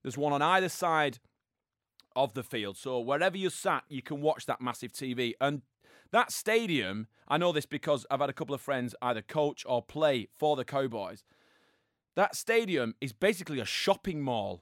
[0.04, 1.20] there's one on either side
[2.16, 2.78] of the field.
[2.78, 5.34] So wherever you're sat, you can watch that massive TV.
[5.42, 5.63] And
[6.12, 9.82] that stadium, I know this because I've had a couple of friends either coach or
[9.82, 11.24] play for the Cowboys.
[12.16, 14.62] That stadium is basically a shopping mall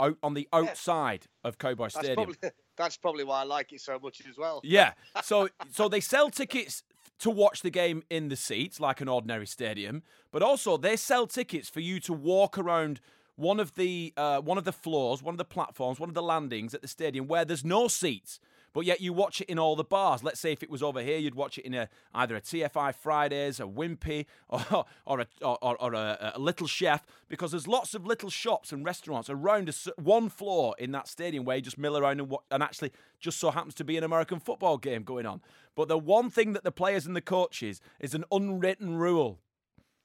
[0.00, 1.48] out on the outside yeah.
[1.48, 2.16] of Cowboy Stadium.
[2.16, 2.36] Probably,
[2.76, 4.60] that's probably why I like it so much as well.
[4.64, 4.94] Yeah.
[5.22, 6.82] So so they sell tickets
[7.18, 11.26] to watch the game in the seats like an ordinary stadium, but also they sell
[11.26, 13.00] tickets for you to walk around
[13.36, 16.22] one of the uh, one of the floors, one of the platforms, one of the
[16.22, 18.40] landings at the stadium where there's no seats
[18.72, 20.22] but yet you watch it in all the bars.
[20.22, 22.94] Let's say if it was over here, you'd watch it in a either a TFI
[22.94, 27.94] Fridays, a Wimpy, or or a, or, or a, a, Little Chef, because there's lots
[27.94, 31.78] of little shops and restaurants around a, one floor in that stadium where you just
[31.78, 35.26] mill around and, and actually just so happens to be an American football game going
[35.26, 35.40] on.
[35.74, 39.40] But the one thing that the players and the coaches is an unwritten rule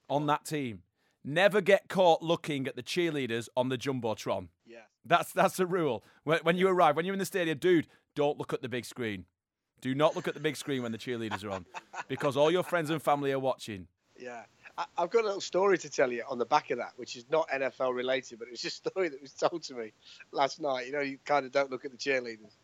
[0.10, 0.84] on that team.
[1.26, 4.50] Never get caught looking at the cheerleaders on the jumbotron.
[4.66, 6.04] Yeah, that's that's a rule.
[6.26, 8.86] When, when you arrive, when you're in the stadium, dude, don't look at the big
[8.86, 9.26] screen.
[9.82, 11.66] Do not look at the big screen when the cheerleaders are on,
[12.08, 13.88] because all your friends and family are watching.
[14.18, 14.44] Yeah.
[14.98, 17.26] I've got a little story to tell you on the back of that, which is
[17.30, 19.94] not NFL related, but it was just a story that was told to me
[20.32, 20.88] last night.
[20.88, 22.56] You know, you kind of don't look at the cheerleaders.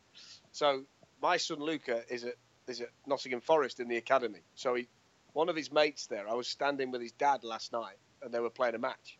[0.52, 0.86] So
[1.22, 2.34] my son Luca is at
[2.68, 4.42] is at Nottingham Forest in the academy.
[4.56, 4.88] So he,
[5.34, 8.40] one of his mates there, I was standing with his dad last night, and they
[8.40, 9.20] were playing a match.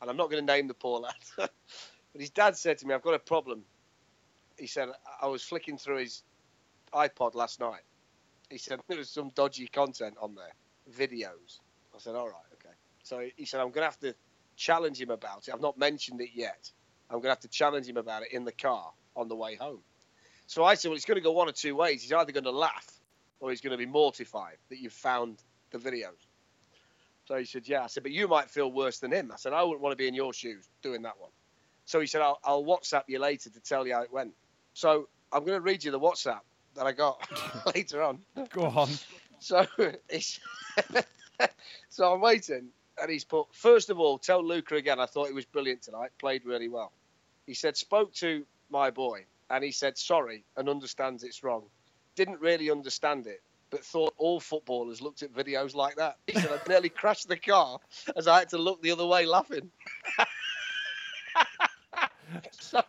[0.00, 1.52] And I'm not going to name the poor lad, but
[2.18, 3.64] his dad said to me, "I've got a problem
[4.58, 4.88] he said,
[5.20, 6.22] I was flicking through his
[6.92, 7.82] iPod last night.
[8.50, 10.52] He said, there was some dodgy content on there,
[10.94, 11.60] videos.
[11.94, 12.74] I said, all right, okay.
[13.02, 14.14] So he said, I'm going to have to
[14.56, 15.54] challenge him about it.
[15.54, 16.70] I've not mentioned it yet.
[17.08, 19.56] I'm going to have to challenge him about it in the car on the way
[19.56, 19.80] home.
[20.46, 22.02] So I said, well, it's going to go one or two ways.
[22.02, 22.86] He's either going to laugh
[23.40, 26.26] or he's going to be mortified that you've found the videos.
[27.26, 27.84] So he said, yeah.
[27.84, 29.30] I said, but you might feel worse than him.
[29.32, 31.30] I said, I wouldn't want to be in your shoes doing that one.
[31.84, 34.32] So he said, I'll, I'll WhatsApp you later to tell you how it went.
[34.74, 36.40] So I'm going to read you the WhatsApp
[36.74, 37.26] that I got
[37.74, 38.20] later on.
[38.50, 38.88] Go on.
[39.40, 39.66] So
[40.08, 40.40] it's
[41.90, 42.68] so I'm waiting,
[43.00, 46.10] and he's put, first of all, tell Luca again, I thought he was brilliant tonight,
[46.18, 46.92] played really well.
[47.46, 51.64] He said, spoke to my boy, and he said, sorry, and understands it's wrong.
[52.16, 56.16] Didn't really understand it, but thought all footballers looked at videos like that.
[56.26, 57.78] He said, I nearly crashed the car
[58.16, 59.70] as I had to look the other way laughing.
[62.52, 62.82] so,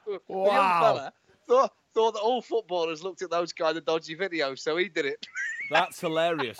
[0.43, 0.79] the young Wow.
[0.79, 1.13] fella
[1.55, 5.05] thought, thought that all footballers looked at those kind of dodgy videos, so he did
[5.05, 5.25] it.
[5.69, 6.57] That's hilarious.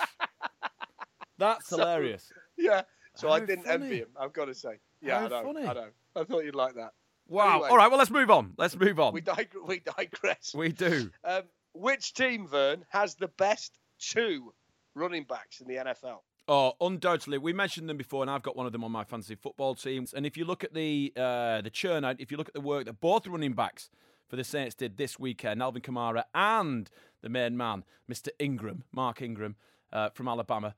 [1.38, 2.32] That's So- hilarious.
[2.56, 2.82] yeah.
[3.16, 3.84] So I didn't funny.
[3.84, 4.80] envy him, I've got to say.
[5.00, 5.42] Yeah, How I know.
[5.52, 5.66] funny.
[5.68, 5.88] I know.
[6.16, 6.90] I thought you'd like that.
[7.28, 7.52] Wow.
[7.52, 7.68] Anyway.
[7.68, 7.88] All right.
[7.88, 8.54] Well, let's move on.
[8.58, 9.12] Let's move on.
[9.12, 10.52] We, dig- we digress.
[10.54, 11.10] We do.
[11.24, 11.42] Um,
[11.74, 14.52] which team, Vern, has the best two
[14.96, 16.18] running backs in the NFL?
[16.48, 17.38] Oh, undoubtedly.
[17.38, 20.12] We mentioned them before, and I've got one of them on my fantasy football teams.
[20.12, 22.60] And if you look at the uh, the churn out, if you look at the
[22.60, 23.90] work that both running backs
[24.34, 26.90] for the Saints did this weekend, Alvin Kamara and
[27.22, 28.30] the main man, Mr.
[28.40, 29.54] Ingram, Mark Ingram
[29.92, 30.74] uh, from Alabama,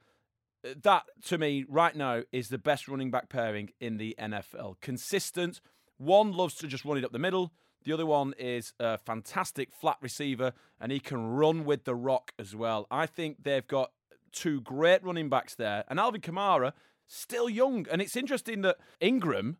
[0.62, 4.78] uh, that to me right now is the best running back pairing in the NFL.
[4.82, 5.62] Consistent.
[5.96, 7.50] One loves to just run it up the middle.
[7.82, 12.32] The other one is a fantastic flat receiver, and he can run with the rock
[12.38, 12.86] as well.
[12.90, 13.90] I think they've got
[14.32, 16.74] two great running backs there, and Alvin Kamara
[17.06, 17.86] still young.
[17.90, 19.56] And it's interesting that Ingram,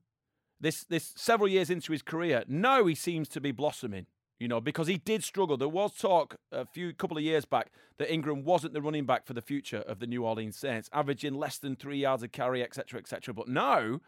[0.61, 4.07] this this several years into his career, now he seems to be blossoming.
[4.39, 5.57] You know, because he did struggle.
[5.57, 9.25] There was talk a few couple of years back that Ingram wasn't the running back
[9.25, 12.63] for the future of the New Orleans Saints, averaging less than three yards a carry,
[12.63, 13.33] etc., etc.
[13.33, 14.01] But now,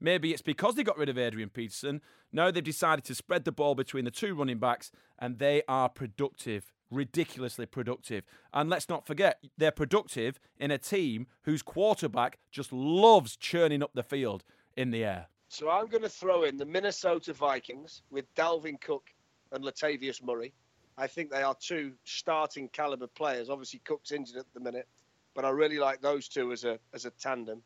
[0.00, 2.00] maybe it's because they got rid of Adrian Peterson.
[2.32, 5.88] Now they've decided to spread the ball between the two running backs, and they are
[5.88, 8.24] productive, ridiculously productive.
[8.52, 13.92] And let's not forget, they're productive in a team whose quarterback just loves churning up
[13.94, 14.42] the field
[14.76, 15.28] in the air.
[15.48, 19.08] So I'm going to throw in the Minnesota Vikings with Dalvin Cook
[19.50, 20.52] and Latavius Murray.
[20.98, 23.48] I think they are two starting caliber players.
[23.48, 24.86] Obviously, Cook's injured at the minute,
[25.34, 27.62] but I really like those two as a as a tandem.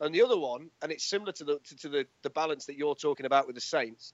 [0.00, 2.76] And the other one, and it's similar to the to, to the, the balance that
[2.76, 4.12] you're talking about with the Saints.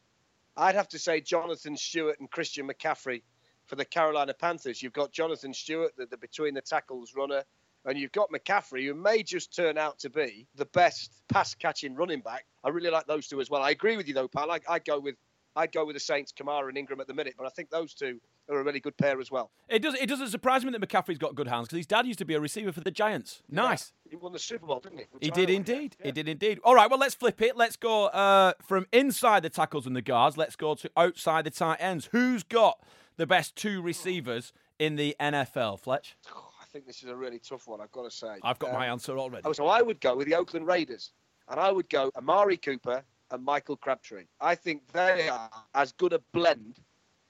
[0.57, 3.23] I'd have to say Jonathan Stewart and Christian McCaffrey
[3.67, 4.83] for the Carolina Panthers.
[4.83, 7.43] You've got Jonathan Stewart, the, the between the tackles runner,
[7.89, 11.95] and you've got McCaffrey, who may just turn out to be the best pass catching
[11.95, 12.45] running back.
[12.63, 13.63] I really like those two as well.
[13.63, 14.51] I agree with you though, pal.
[14.51, 15.17] I, I'd go with
[15.57, 17.93] I'd go with the Saints, Kamara and Ingram at the minute, but I think those
[17.93, 19.51] two are a really good pair as well.
[19.69, 19.95] It does.
[19.95, 22.35] It doesn't surprise me that McCaffrey's got good hands because his dad used to be
[22.35, 23.43] a receiver for the Giants.
[23.51, 23.93] Nice.
[24.09, 25.05] He won the Super Bowl, didn't he?
[25.21, 25.97] He did indeed.
[25.99, 26.07] Yeah.
[26.07, 26.61] He did indeed.
[26.63, 27.57] All right, well, let's flip it.
[27.57, 30.37] Let's go uh, from inside the tackles and the guards.
[30.37, 32.09] Let's go to outside the tight ends.
[32.13, 32.81] Who's got
[33.17, 36.17] the best two receivers in the NFL, Fletch?
[36.79, 37.81] Think this is a really tough one.
[37.81, 38.37] I've got to say.
[38.45, 39.43] I've got Um, my answer already.
[39.45, 41.11] Oh, so I would go with the Oakland Raiders,
[41.49, 44.27] and I would go Amari Cooper and Michael Crabtree.
[44.41, 46.79] I think they are as good a blend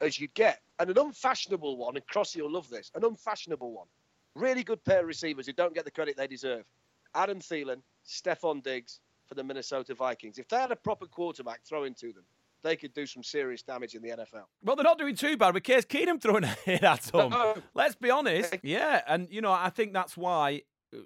[0.03, 1.97] as you'd get, and an unfashionable one.
[1.97, 2.91] And Crossy will love this.
[2.95, 3.87] An unfashionable one.
[4.35, 6.67] Really good pair of receivers who don't get the credit they deserve.
[7.15, 10.39] Adam Thielen, Stefon Diggs for the Minnesota Vikings.
[10.39, 12.25] If they had a proper quarterback throwing to them,
[12.63, 14.45] they could do some serious damage in the NFL.
[14.63, 17.31] Well, they're not doing too bad with Case Keenum throwing it at them.
[17.31, 17.57] No.
[17.75, 18.57] Let's be honest.
[18.63, 20.63] Yeah, and you know, I think that's why
[20.95, 20.99] uh,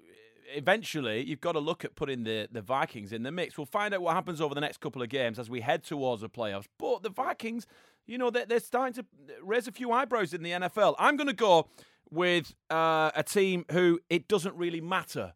[0.55, 3.57] eventually you've got to look at putting the, the Vikings in the mix.
[3.57, 6.21] We'll find out what happens over the next couple of games as we head towards
[6.21, 6.65] the playoffs.
[6.77, 7.67] But the Vikings,
[8.05, 9.05] you know, they're, they're starting to
[9.43, 10.95] raise a few eyebrows in the NFL.
[10.99, 11.67] I'm going to go
[12.09, 15.33] with uh, a team who it doesn't really matter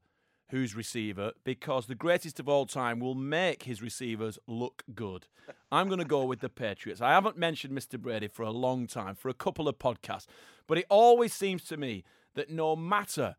[0.49, 5.27] who's receiver because the greatest of all time will make his receivers look good.
[5.71, 7.01] I'm going to go with the Patriots.
[7.01, 7.99] I haven't mentioned Mr.
[7.99, 10.27] Brady for a long time, for a couple of podcasts,
[10.67, 12.03] but it always seems to me
[12.35, 13.35] that no matter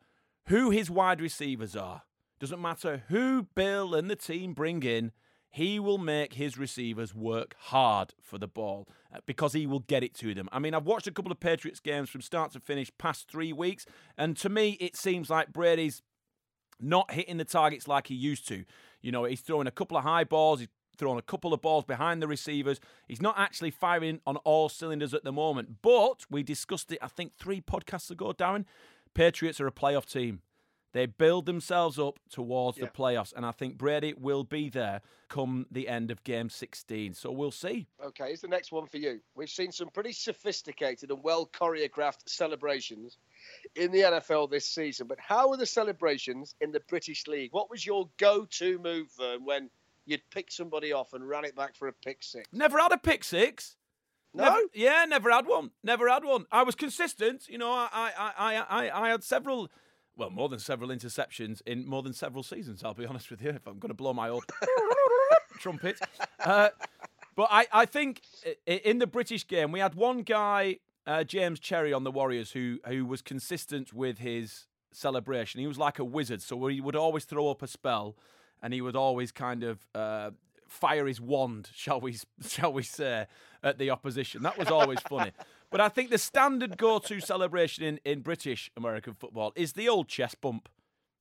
[0.46, 2.02] who his wide receivers are,
[2.38, 5.12] doesn't matter who Bill and the team bring in,
[5.50, 10.04] he will make his receivers work hard for the ball uh, because he will get
[10.04, 10.48] it to them.
[10.52, 13.52] I mean, I've watched a couple of Patriots games from start to finish past three
[13.52, 16.02] weeks, and to me, it seems like Brady's
[16.80, 18.64] not hitting the targets like he used to.
[19.02, 21.84] You know, he's throwing a couple of high balls, he's throwing a couple of balls
[21.84, 22.80] behind the receivers.
[23.06, 25.76] He's not actually firing on all cylinders at the moment.
[25.80, 28.64] But we discussed it, I think, three podcasts ago, Darren.
[29.14, 30.42] Patriots are a playoff team.
[30.98, 35.64] They build themselves up towards the playoffs, and I think Brady will be there come
[35.70, 37.14] the end of game 16.
[37.14, 37.86] So we'll see.
[38.04, 39.20] Okay, here's the next one for you.
[39.36, 43.16] We've seen some pretty sophisticated and well choreographed celebrations
[43.76, 47.52] in the NFL this season, but how are the celebrations in the British League?
[47.52, 49.70] What was your go to move, Vern, when
[50.04, 52.48] you'd pick somebody off and ran it back for a pick six?
[52.52, 53.76] Never had a pick six.
[54.34, 54.42] No?
[54.42, 55.70] Never, yeah, never had one.
[55.84, 56.46] Never had one.
[56.50, 57.48] I was consistent.
[57.48, 59.70] You know, I, I, I, I, I had several,
[60.18, 62.82] well, more than several interceptions in more than several seasons.
[62.84, 63.50] I'll be honest with you.
[63.50, 64.44] If I'm going to blow my old
[65.58, 65.98] trumpet,
[66.40, 66.70] uh,
[67.36, 68.22] but I, I think
[68.66, 72.80] in the British game we had one guy, uh, James Cherry on the Warriors, who
[72.86, 75.60] who was consistent with his celebration.
[75.60, 78.16] He was like a wizard, so he would always throw up a spell,
[78.60, 80.32] and he would always kind of uh,
[80.66, 82.16] fire his wand, shall we
[82.46, 83.26] shall we say,
[83.62, 84.42] at the opposition.
[84.42, 85.30] That was always funny.
[85.70, 90.08] But I think the standard go-to celebration in, in British American football is the old
[90.08, 90.68] chest bump.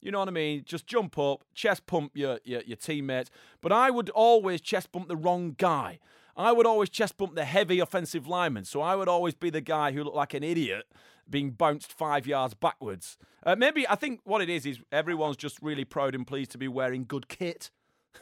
[0.01, 0.63] You know what I mean?
[0.65, 3.29] Just jump up, chest pump your, your, your teammates.
[3.61, 5.99] But I would always chest bump the wrong guy.
[6.35, 8.63] I would always chest bump the heavy offensive lineman.
[8.65, 10.85] So I would always be the guy who looked like an idiot
[11.29, 13.17] being bounced five yards backwards.
[13.43, 16.57] Uh, maybe I think what it is is everyone's just really proud and pleased to
[16.57, 17.71] be wearing good kit.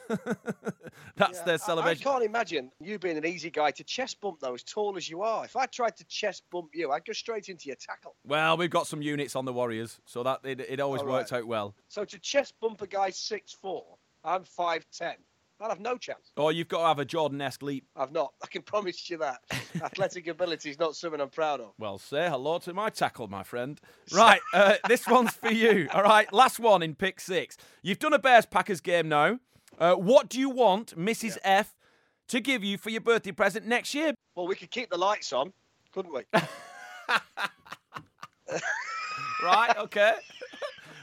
[1.16, 2.06] That's Yeah, their celebration.
[2.06, 5.08] I, can't imagine you being an easy guy to chest bump though, as tall as
[5.08, 5.44] you are.
[5.44, 8.16] If I tried to chest bump you, I'd go straight into your tackle.
[8.24, 11.30] Well, we've got some units on the Warriors, so that it, it always right.
[11.32, 11.74] out well.
[11.88, 13.84] So to chest bump a guy six four,
[14.24, 15.16] I'm five ten.
[15.60, 16.32] I'd have no chance.
[16.36, 17.86] Oh, you've got to have a Jordan-esque leap.
[17.96, 18.34] I've not.
[18.42, 19.40] I can promise you that.
[19.82, 21.72] Athletic ability is not something I'm proud of.
[21.78, 23.80] Well, say hello to my tackle, my friend.
[24.12, 25.88] Right, uh, this one's for you.
[25.92, 27.56] All right, last one in pick six.
[27.82, 29.38] You've done a Bears Packers game now.
[29.78, 31.38] Uh, what do you want Mrs.
[31.44, 31.74] F
[32.28, 34.14] to give you for your birthday present next year?
[34.34, 35.52] Well, we could keep the lights on,
[35.92, 36.22] couldn't we?
[39.42, 40.14] Right, okay.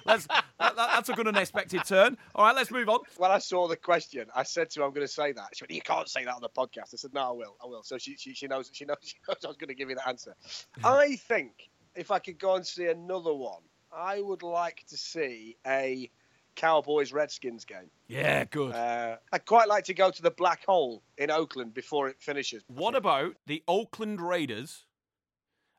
[0.06, 2.18] Let's, that, that- that's a good unexpected turn.
[2.36, 3.00] All right, let's move on.
[3.18, 5.64] when I saw the question, I said to her, "I'm going to say that." She
[5.64, 7.56] went, "You can't say that on the podcast." I said, "No, I will.
[7.64, 9.76] I will." So she she, she knows she knows she knows I was going to
[9.76, 10.36] give you that answer.
[10.84, 13.62] I think if I could go and see another one,
[13.96, 16.10] I would like to see a
[16.56, 17.90] Cowboys Redskins game.
[18.08, 18.74] Yeah, good.
[18.74, 22.64] Uh, I'd quite like to go to the Black Hole in Oakland before it finishes.
[22.68, 24.86] What about the Oakland Raiders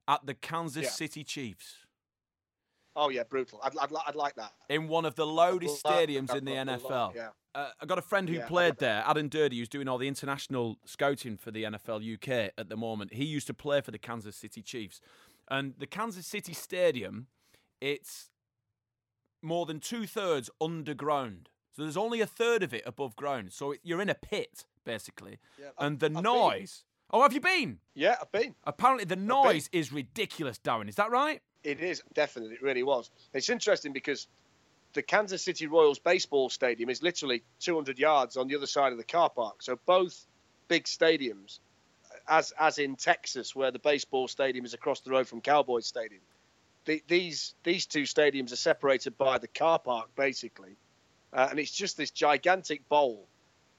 [0.08, 0.90] at the Kansas Yeah.
[0.90, 1.76] City Chiefs?
[2.96, 3.60] Oh yeah, brutal.
[3.64, 4.52] I'd, I'd, I'd like that.
[4.68, 7.14] in one of the loudest stadiums in the NFL.
[7.14, 7.28] Yeah.
[7.54, 10.08] Uh, I got a friend who Yeah, played there, Aden Durde, who's doing all the
[10.08, 13.14] international scouting for the NFL UK at the moment.
[13.14, 15.00] He used to play for the Kansas City Chiefs.
[15.48, 17.26] And the Kansas City Stadium,
[17.80, 18.30] it's
[19.44, 21.48] more than two thirds underground.
[21.72, 23.52] So there's only a third of it above ground.
[23.52, 25.38] So it, you're in a pit, basically.
[25.60, 26.22] Yeah, and the I've been.
[26.22, 26.84] noise.
[27.10, 27.78] Oh, have you been?
[27.94, 28.54] Yeah, I've been.
[28.64, 30.88] Apparently, the noise is ridiculous, Darren.
[30.88, 31.42] Is that right?
[31.62, 32.54] It is definitely.
[32.54, 33.10] It really was.
[33.32, 34.26] It's interesting because
[34.94, 38.98] the Kansas City Royals baseball stadium is literally 200 yards on the other side of
[38.98, 39.62] the car park.
[39.62, 40.26] So both
[40.68, 41.58] big stadiums,
[42.28, 46.22] as as in Texas, where the baseball stadium is across the road from Cowboys Stadium,
[46.84, 50.76] the, these these two stadiums are separated by the car park basically,
[51.32, 53.26] uh, and it's just this gigantic bowl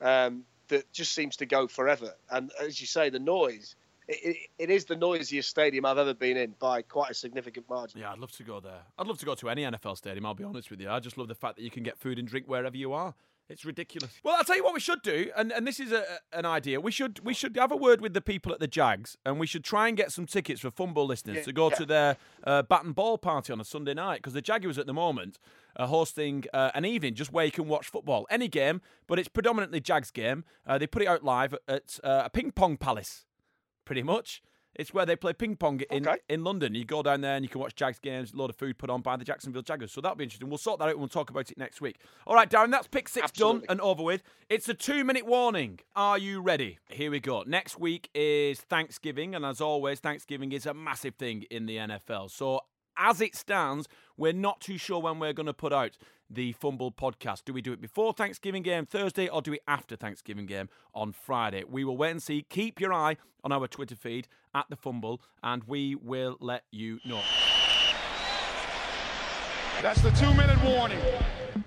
[0.01, 2.13] um, that just seems to go forever.
[2.29, 3.75] And as you say, the noise.
[4.07, 7.67] It, it, it is the noisiest stadium I've ever been in by quite a significant
[7.67, 8.01] margin.
[8.01, 8.81] Yeah, I'd love to go there.
[8.99, 10.91] I'd love to go to any NFL stadium, I'll be honest with you.
[10.91, 13.15] I just love the fact that you can get food and drink wherever you are.
[13.47, 14.11] It's ridiculous.
[14.23, 16.81] Well, I'll tell you what we should do, and, and this is a, an idea.
[16.81, 19.45] We should we should have a word with the people at the Jags, and we
[19.45, 21.75] should try and get some tickets for Fumble listeners Yeah, to go yeah.
[21.75, 24.87] to their uh, bat and ball party on a Sunday night, because the Jaguars at
[24.87, 25.37] the moment
[25.75, 29.27] are hosting uh, an evening just where you can watch football, any game, but it's
[29.29, 30.43] predominantly Jags game.
[30.65, 33.25] Uh, they put it out live at uh, a ping pong palace,
[33.85, 34.41] pretty much.
[34.75, 36.19] It's where they play ping pong in, Okay.
[36.29, 36.75] in London.
[36.75, 38.89] You go down there and you can watch Jags games, a load of food put
[38.89, 39.91] on by the Jacksonville Jaguars.
[39.91, 40.49] So that'll be interesting.
[40.49, 41.97] We'll sort that out and we'll talk about it next week.
[42.27, 43.59] All right, Darren, that's pick six Absolutely.
[43.61, 44.21] done and over with.
[44.49, 45.79] It's a two minute warning.
[45.95, 46.79] Are you ready?
[46.89, 47.43] Here we go.
[47.47, 52.29] Next week is Thanksgiving, and as always, Thanksgiving is a massive thing in the NFL.
[52.31, 52.61] So
[52.97, 55.97] as it stands, we're not too sure when we're going to put out
[56.29, 57.45] the Fumble podcast.
[57.45, 61.11] Do we do it before Thanksgiving game Thursday or do we after Thanksgiving game on
[61.11, 61.63] Friday?
[61.67, 62.45] We will wait and see.
[62.49, 66.99] Keep your eye on our Twitter feed at the Fumble and we will let you
[67.05, 67.21] know.
[69.81, 70.99] That's the two minute warning.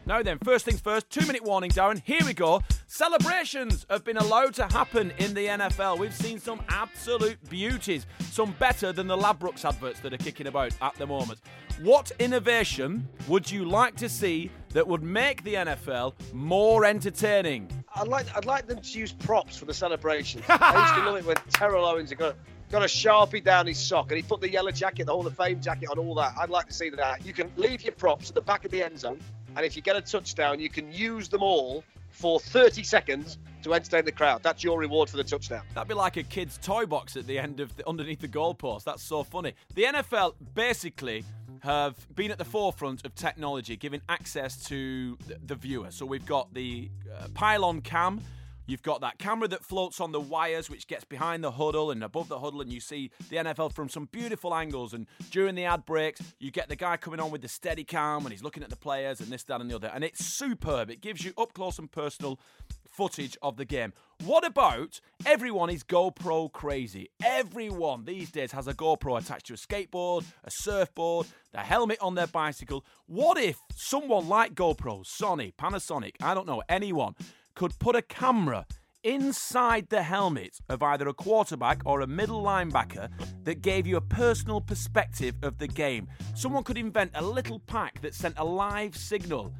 [0.06, 2.00] Now then, first things first, two minute warning, Darren.
[2.02, 2.62] Here we go.
[2.86, 5.98] Celebrations have been allowed to happen in the NFL.
[5.98, 10.72] We've seen some absolute beauties, some better than the Ladbrokes adverts that are kicking about
[10.80, 11.40] at the moment.
[11.82, 17.70] What innovation would you like to see that would make the NFL more entertaining?
[17.94, 20.42] I'd like I'd like them to use props for the celebration.
[20.48, 22.36] I used to love it when Terrell Owens got
[22.70, 25.36] got a sharpie down his sock and he put the yellow jacket, the Hall of
[25.36, 26.34] Fame jacket on all that.
[26.38, 27.24] I'd like to see that.
[27.24, 29.20] You can leave your props at the back of the end zone,
[29.56, 33.74] and if you get a touchdown, you can use them all for 30 seconds to
[33.74, 34.42] entertain the crowd.
[34.42, 35.62] That's your reward for the touchdown.
[35.74, 38.84] That'd be like a kid's toy box at the end of the, underneath the goalpost.
[38.84, 39.54] That's so funny.
[39.74, 41.24] The NFL basically
[41.60, 45.16] have been at the forefront of technology, giving access to
[45.46, 45.90] the, viewer.
[45.90, 48.20] So we've got the uh, pylon cam.
[48.68, 52.04] You've got that camera that floats on the wires, which gets behind the huddle and
[52.04, 54.92] above the huddle, and you see the NFL from some beautiful angles.
[54.92, 58.26] And during the ad breaks, you get the guy coming on with the steady cam
[58.26, 59.90] and he's looking at the players and this, that, and the other.
[59.94, 60.90] And it's superb.
[60.90, 62.38] It gives you up close and personal
[62.84, 63.94] footage of the game.
[64.24, 67.08] What about everyone is GoPro crazy?
[67.24, 72.16] Everyone these days has a GoPro attached to a skateboard, a surfboard, the helmet on
[72.16, 72.84] their bicycle.
[73.06, 77.14] What if someone like GoPro, Sony, Panasonic, I don't know, anyone,
[77.58, 78.64] could put a camera
[79.02, 83.08] inside the helmet of either a quarterback or a middle linebacker
[83.42, 86.06] that gave you a personal perspective of the game?
[86.36, 89.52] Someone could invent a little pack that sent a live signal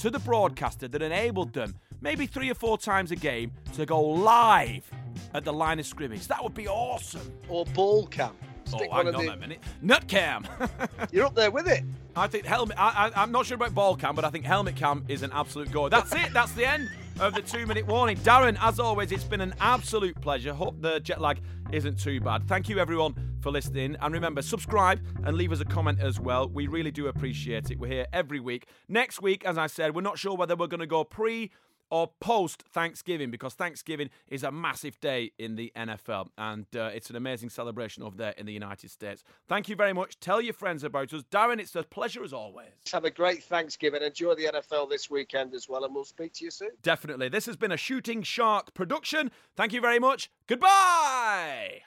[0.00, 4.00] to the broadcaster that enabled them maybe three or four times a game to go
[4.02, 4.90] live
[5.32, 6.26] at the line of scrimmage.
[6.26, 7.32] That would be awesome.
[7.48, 8.32] Or ball cam.
[8.72, 9.60] Oh, Stick hang one on the- a minute.
[9.80, 10.44] Nut cam.
[11.12, 11.84] You're up there with it.
[12.16, 12.76] I think helmet.
[12.80, 15.70] I, I'm not sure about ball cam, but I think helmet cam is an absolute
[15.70, 15.88] go.
[15.88, 16.32] That's it.
[16.32, 16.88] That's the end
[17.20, 18.16] of the two-minute warning.
[18.18, 20.52] Darren, as always, it's been an absolute pleasure.
[20.52, 21.40] Hope the jet lag
[21.72, 22.46] isn't too bad.
[22.48, 23.96] Thank you, everyone, for listening.
[24.00, 26.48] And remember, subscribe and leave us a comment as well.
[26.48, 27.78] We really do appreciate it.
[27.78, 28.66] We're here every week.
[28.88, 31.50] Next week, as I said, we're not sure whether we're going to go pre
[31.94, 37.08] or post Thanksgiving because Thanksgiving is a massive day in the NFL and uh, it's
[37.08, 39.22] an amazing celebration over there in the United States.
[39.46, 40.18] Thank you very much.
[40.18, 41.22] Tell your friends about us.
[41.30, 42.72] Darren, it's a pleasure as always.
[42.92, 44.02] Have a great Thanksgiving.
[44.02, 46.70] Enjoy the NFL this weekend as well, and we'll speak to you soon.
[46.82, 47.28] Definitely.
[47.28, 49.30] This has been a Shooting Shark production.
[49.54, 50.28] Thank you very much.
[50.48, 51.82] Goodbye.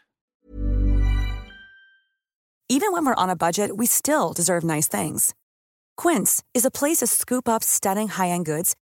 [2.70, 5.34] Even when we're on a budget, we still deserve nice things.
[5.97, 8.78] Quince is a place to scoop up stunning high-end goods